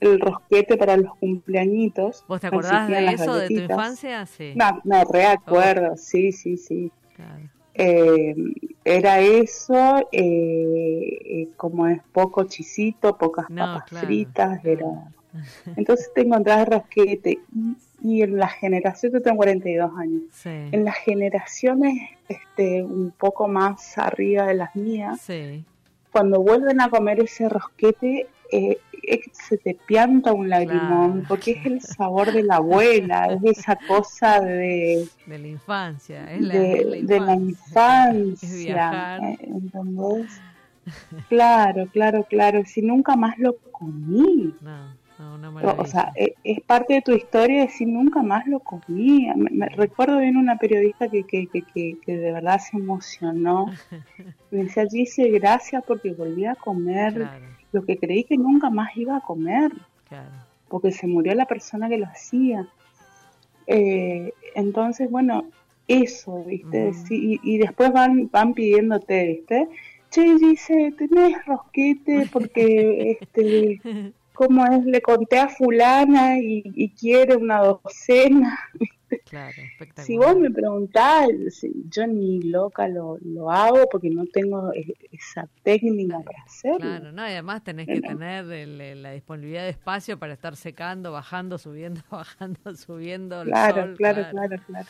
[0.00, 2.24] el rosquete para los cumpleañitos.
[2.28, 4.24] ¿Vos te No acordás de eso de tu infancia?
[4.26, 4.54] Sí.
[4.56, 6.90] No, me reacuerdo, sí, sí, sí.
[7.16, 7.42] Claro.
[7.74, 8.34] Eh,
[8.84, 14.86] era eso, eh, eh, como es poco chisito, pocas No, papas claro, fritas, era...
[15.76, 17.38] Entonces te encontrás rosquete.
[18.04, 20.48] Y, en la generación, yo tengo 42 años, Sí.
[20.50, 21.94] en las generaciones
[22.28, 25.64] este, un poco más arriba de las mías, Sí.
[26.10, 31.26] cuando vuelven a comer ese rosquete, eh, que se te pianta un lagrimón, Claro.
[31.28, 36.32] porque es el sabor de la abuela, es esa cosa de, De la infancia.
[36.32, 38.48] Es la, de, la de la infancia.
[38.48, 39.22] Es viajar.
[39.24, 40.40] eh, ¿entendés?
[41.28, 42.62] Claro, claro, claro.
[42.66, 44.54] Si nunca más lo comí.
[44.60, 45.82] No, no, una O- maravilla.
[45.82, 49.28] O sea, eh, es parte de tu historia decir nunca más lo comí.
[49.76, 51.62] Recuerdo bien una periodista que, que, que,
[52.04, 53.66] que, de verdad se emocionó.
[54.50, 58.96] Me decía, Gise, gracias porque volví a comer claro, lo que creí que nunca más
[58.96, 59.70] iba a comer,
[60.08, 60.30] claro.
[60.68, 62.66] porque se murió la persona que lo hacía.
[63.66, 65.44] Eh, entonces, bueno,
[65.88, 66.92] eso, ¿viste?
[66.94, 69.68] Sí, y, y después van, van pidiéndote, ¿viste?
[70.10, 72.28] Che, dice, ¿tenés rosquete?
[72.30, 74.84] Porque, este, ¿cómo es?
[74.84, 78.58] Le conté a fulana y, y quiere una docena.
[79.28, 80.06] Claro, espectacular.
[80.06, 81.28] Si vos me preguntás,
[81.90, 84.72] yo ni loca lo, lo hago porque no tengo
[85.10, 86.78] esa técnica para hacerlo.
[86.78, 90.56] Claro, no, y además tenés que tener el- el- la disponibilidad de espacio para estar
[90.56, 93.42] secando, bajando, subiendo, bajando, subiendo.
[93.42, 94.62] el Claro, sol, claro, claro, claro.
[94.66, 94.88] Claro.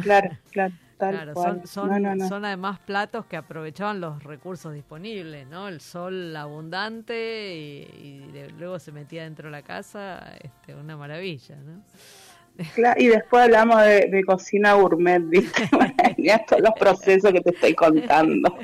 [0.00, 1.60] Claro, claro, tal Claro, cual.
[1.62, 2.28] son, son, no, no, no.
[2.28, 5.68] son además platos que aprovechaban los recursos disponibles, ¿no?
[5.68, 7.88] El sol abundante y,
[8.28, 11.82] y de- luego se metía dentro de la casa, este, una maravilla, ¿no?
[12.96, 15.68] Y después hablamos de, de cocina gourmet, ¿viste?
[16.48, 18.56] Todos los procesos que te estoy contando.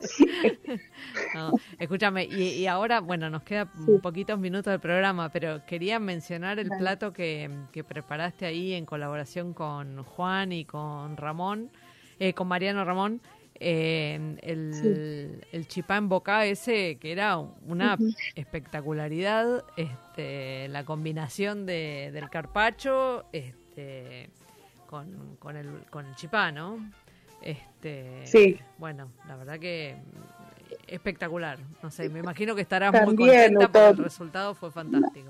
[1.34, 3.92] No, escúchame, y, y ahora, bueno, nos quedan Sí.
[4.02, 9.54] poquitos minutos del programa, pero quería mencionar el plato que, que preparaste ahí en colaboración
[9.54, 11.70] con Juan y con Ramón,
[12.18, 13.20] eh, con Mariano Ramón,
[13.64, 17.96] eh, el, el chipá en boca ese, que era una
[18.34, 24.30] espectacularidad, este, la combinación de, del carpacho este,
[24.88, 26.78] con, con, el, con el chipá, ¿no?
[27.40, 28.58] Este, Sí.
[28.78, 29.96] Bueno, la verdad que
[30.86, 31.58] espectacular.
[31.82, 35.28] No sé, me imagino que estarás muy contenta porque el resultado fue fantástico.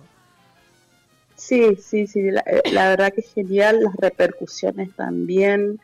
[1.37, 5.81] Sí, sí, sí, la, eh, la verdad que genial, las repercusiones también,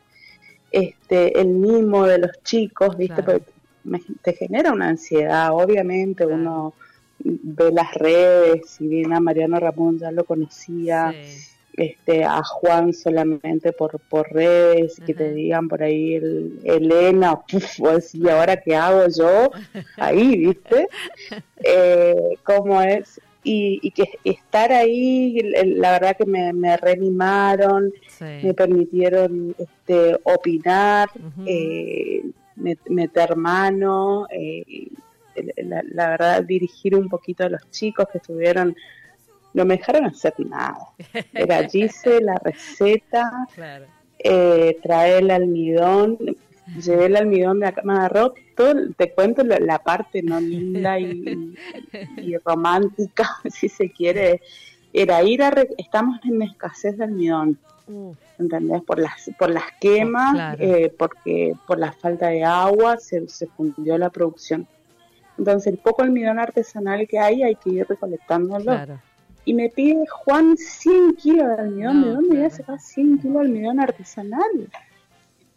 [0.71, 3.15] este, el mimo de los chicos, ¿viste?
[3.23, 3.39] Claro.
[3.39, 3.51] Porque
[3.83, 6.35] me- te genera una ansiedad, obviamente Claro.
[6.39, 6.73] uno
[7.21, 12.93] ve las redes, si bien a Mariano Ramón ya lo conocía, Sí, este, a Juan
[12.93, 18.57] solamente por, por redes, que te digan por ahí el Elena, puf, decís, ¿y ahora
[18.57, 19.51] qué hago yo?
[19.97, 20.87] Ahí, ¿viste?
[21.63, 23.19] Eh, ¿Cómo es?
[23.43, 28.25] Y, y que estar ahí, la verdad que me, me reanimaron, sí.
[28.43, 31.09] me permitieron este, opinar,
[31.45, 32.21] eh,
[32.57, 34.89] met- meter mano, eh,
[35.63, 38.75] la, la verdad dirigir un poquito a los chicos que estuvieron,
[39.53, 40.77] no me dejaron hacer nada.
[41.33, 43.85] Era Gise, la receta, Claro.
[44.19, 46.17] eh, traer el almidón,
[46.83, 50.99] llevé el almidón de acá, me agarró todo, te cuento la, la parte no linda
[50.99, 51.55] y,
[52.17, 54.41] y romántica, si se quiere,
[54.93, 57.57] era ir a, re- estamos en escasez de almidón,
[58.37, 58.83] ¿entendés?
[58.83, 60.63] Por las, por las quemas, claro.
[60.63, 64.67] eh, porque por la falta de agua se, se fundió la producción.
[65.37, 68.63] Entonces el poco almidón artesanal que hay hay que ir recolectándolo.
[68.65, 68.99] claro.
[69.45, 72.01] Y me pide Juan 100 kilos de almidón.
[72.01, 74.69] No, ¿De dónde voy a sacar 100 kilos de almidón artesanal?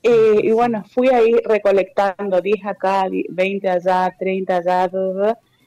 [0.02, 4.90] Eh, y bueno, fui ahí recolectando 10 acá, 20 allá, 30 allá.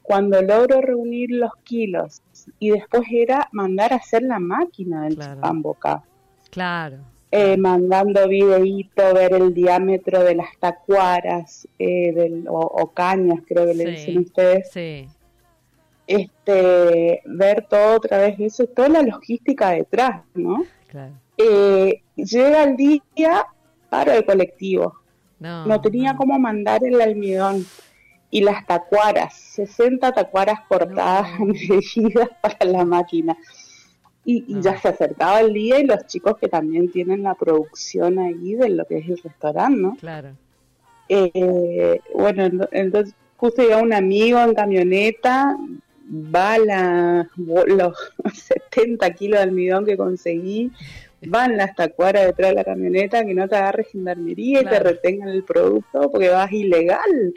[0.02, 2.22] Cuando logro reunir los kilos
[2.58, 5.40] y después era mandar a hacer la máquina del Claro.
[5.40, 6.02] pan boca.
[6.50, 6.98] Claro.
[7.32, 13.66] Eh, mandando videíto, ver el diámetro de las tacuaras eh, del, o, o cañas, creo
[13.66, 15.08] que le dicen ustedes Sí,
[16.06, 20.64] este, ver todo otra vez eso, toda la logística detrás, ¿no?
[20.88, 21.12] claro.
[21.38, 23.44] Eh, llega el día,
[23.90, 24.94] paro el colectivo,
[25.38, 26.18] No, no tenía no.
[26.18, 27.66] cómo mandar el almidón
[28.30, 31.46] y las tacuaras, 60 tacuaras cortadas, No.
[31.68, 33.36] medidas para la máquina.
[34.24, 38.54] Y, ya se acercaba el día y los chicos que también tienen la producción ahí
[38.54, 39.96] de lo que es el restaurante, ¿no?
[40.00, 40.30] Claro.
[41.08, 45.56] Eh, bueno, ento- entonces justo llega un amigo en camioneta,
[46.10, 47.94] va la, bo- los
[48.70, 50.70] 70 kilos de almidón que conseguí,
[51.26, 55.28] van las tacuaras detrás de la camioneta, que no te agarre gendarmería y te retengan
[55.30, 57.34] el producto porque vas ilegal.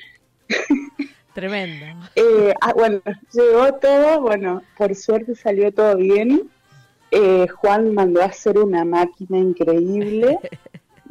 [1.34, 1.86] Tremendo.
[2.16, 3.02] Eh, ah, bueno,
[3.32, 6.50] llegó todo, bueno, por suerte salió todo bien.
[7.12, 10.38] Eh, Juan mandó a hacer una máquina increíble.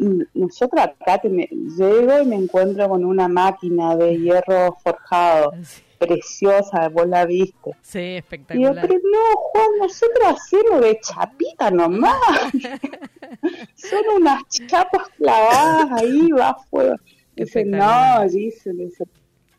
[0.00, 5.52] Y Nosotros acá te me- llego y me encuentro con una máquina de hierro forjado,
[5.64, 7.72] Sí, preciosa, vos la viste.
[7.82, 8.86] sí, Y yo, espectacular.
[8.88, 12.14] pero no, Juan, nosotros hacemos de chapita nomás.
[13.74, 16.96] Son unas chapas clavadas ahí, va fuego.
[17.36, 18.30] Dice, no, Espectacular.
[18.30, 19.04] dice, dice,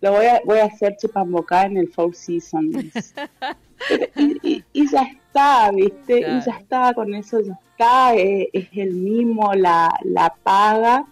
[0.02, 3.14] lo voy a, voy a hacer chipambocá en el Four Seasons.
[4.18, 6.20] y, y- y ya está, ¿viste?
[6.20, 6.38] Claro.
[6.38, 11.06] Y ya está, con eso ya está, eh, es el mimo, la, la paga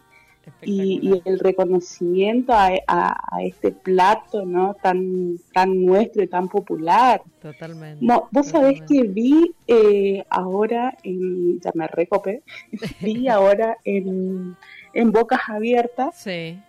[0.64, 4.76] y, el reconocimiento a, a- a este plato, ¿no?
[4.82, 7.22] Tan, tan nuestro y tan popular.
[7.42, 8.06] Totalmente.
[8.32, 12.44] Vos sabés que vi eh, ahora, en, ya me recopé,
[13.02, 14.56] vi ahora en,
[14.94, 16.60] en Bocas Abiertas, Sí,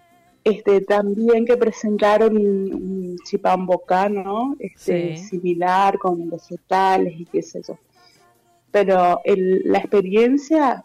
[0.44, 5.24] este, también que presentaron un, un chipán bocano, este, Sí.
[5.24, 7.76] similar con vegetales y qué sé yo.
[8.70, 10.84] Pero el- la experiencia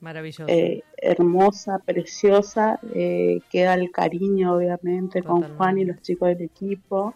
[0.00, 0.46] maravilloso.
[0.48, 5.42] eh, hermosa, preciosa, eh, queda el cariño obviamente con.
[5.56, 7.14] Juan y los chicos del equipo.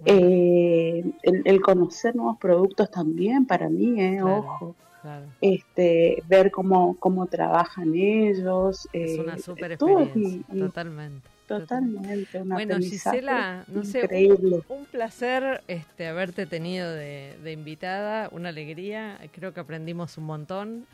[0.00, 4.38] Bueno, Eh, el, el conocer nuevos productos también para mí, eh, Claro.
[4.38, 4.76] ojo.
[5.02, 5.26] claro.
[5.42, 8.88] Este, ver cómo, cómo trabajan ellos.
[8.94, 10.42] Es una super experiencia.
[10.58, 11.28] Totalmente.
[11.46, 12.40] totalmente.
[12.40, 14.62] Un Bueno, Gisela, no sé, increíble.
[14.68, 20.24] un, un placer este, haberte tenido de, de invitada, una alegría, creo que aprendimos un
[20.24, 20.86] montón.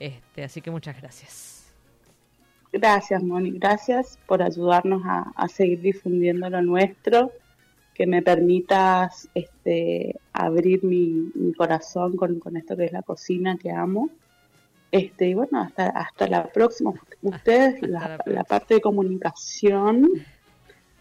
[0.00, 1.72] Este, así que muchas gracias.
[2.72, 3.52] Gracias, Moni.
[3.52, 7.30] Gracias por ayudarnos a, a seguir difundiendo lo nuestro
[8.00, 13.58] que me permitas este, abrir mi, mi corazón con, con, esto que es la cocina
[13.58, 14.08] que amo.
[14.90, 16.94] Este, y bueno, hasta, hasta la próxima.
[17.22, 20.08] Ustedes, la, la, la, parte de comunicación,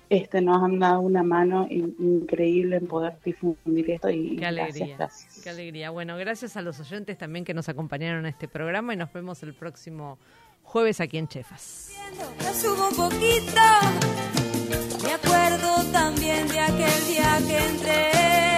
[0.10, 4.66] este, nos han dado una mano in, increíble en poder difundir esto y qué alegría,
[4.66, 5.44] gracias, gracias.
[5.44, 5.90] Qué alegría.
[5.92, 9.44] Bueno, gracias a los oyentes también que nos acompañaron en este programa y nos vemos
[9.44, 10.18] el próximo
[10.64, 11.92] jueves aquí en Chefas.
[12.54, 13.62] subo un poquito.
[15.04, 18.49] Me acuerdo también de aquel día que entré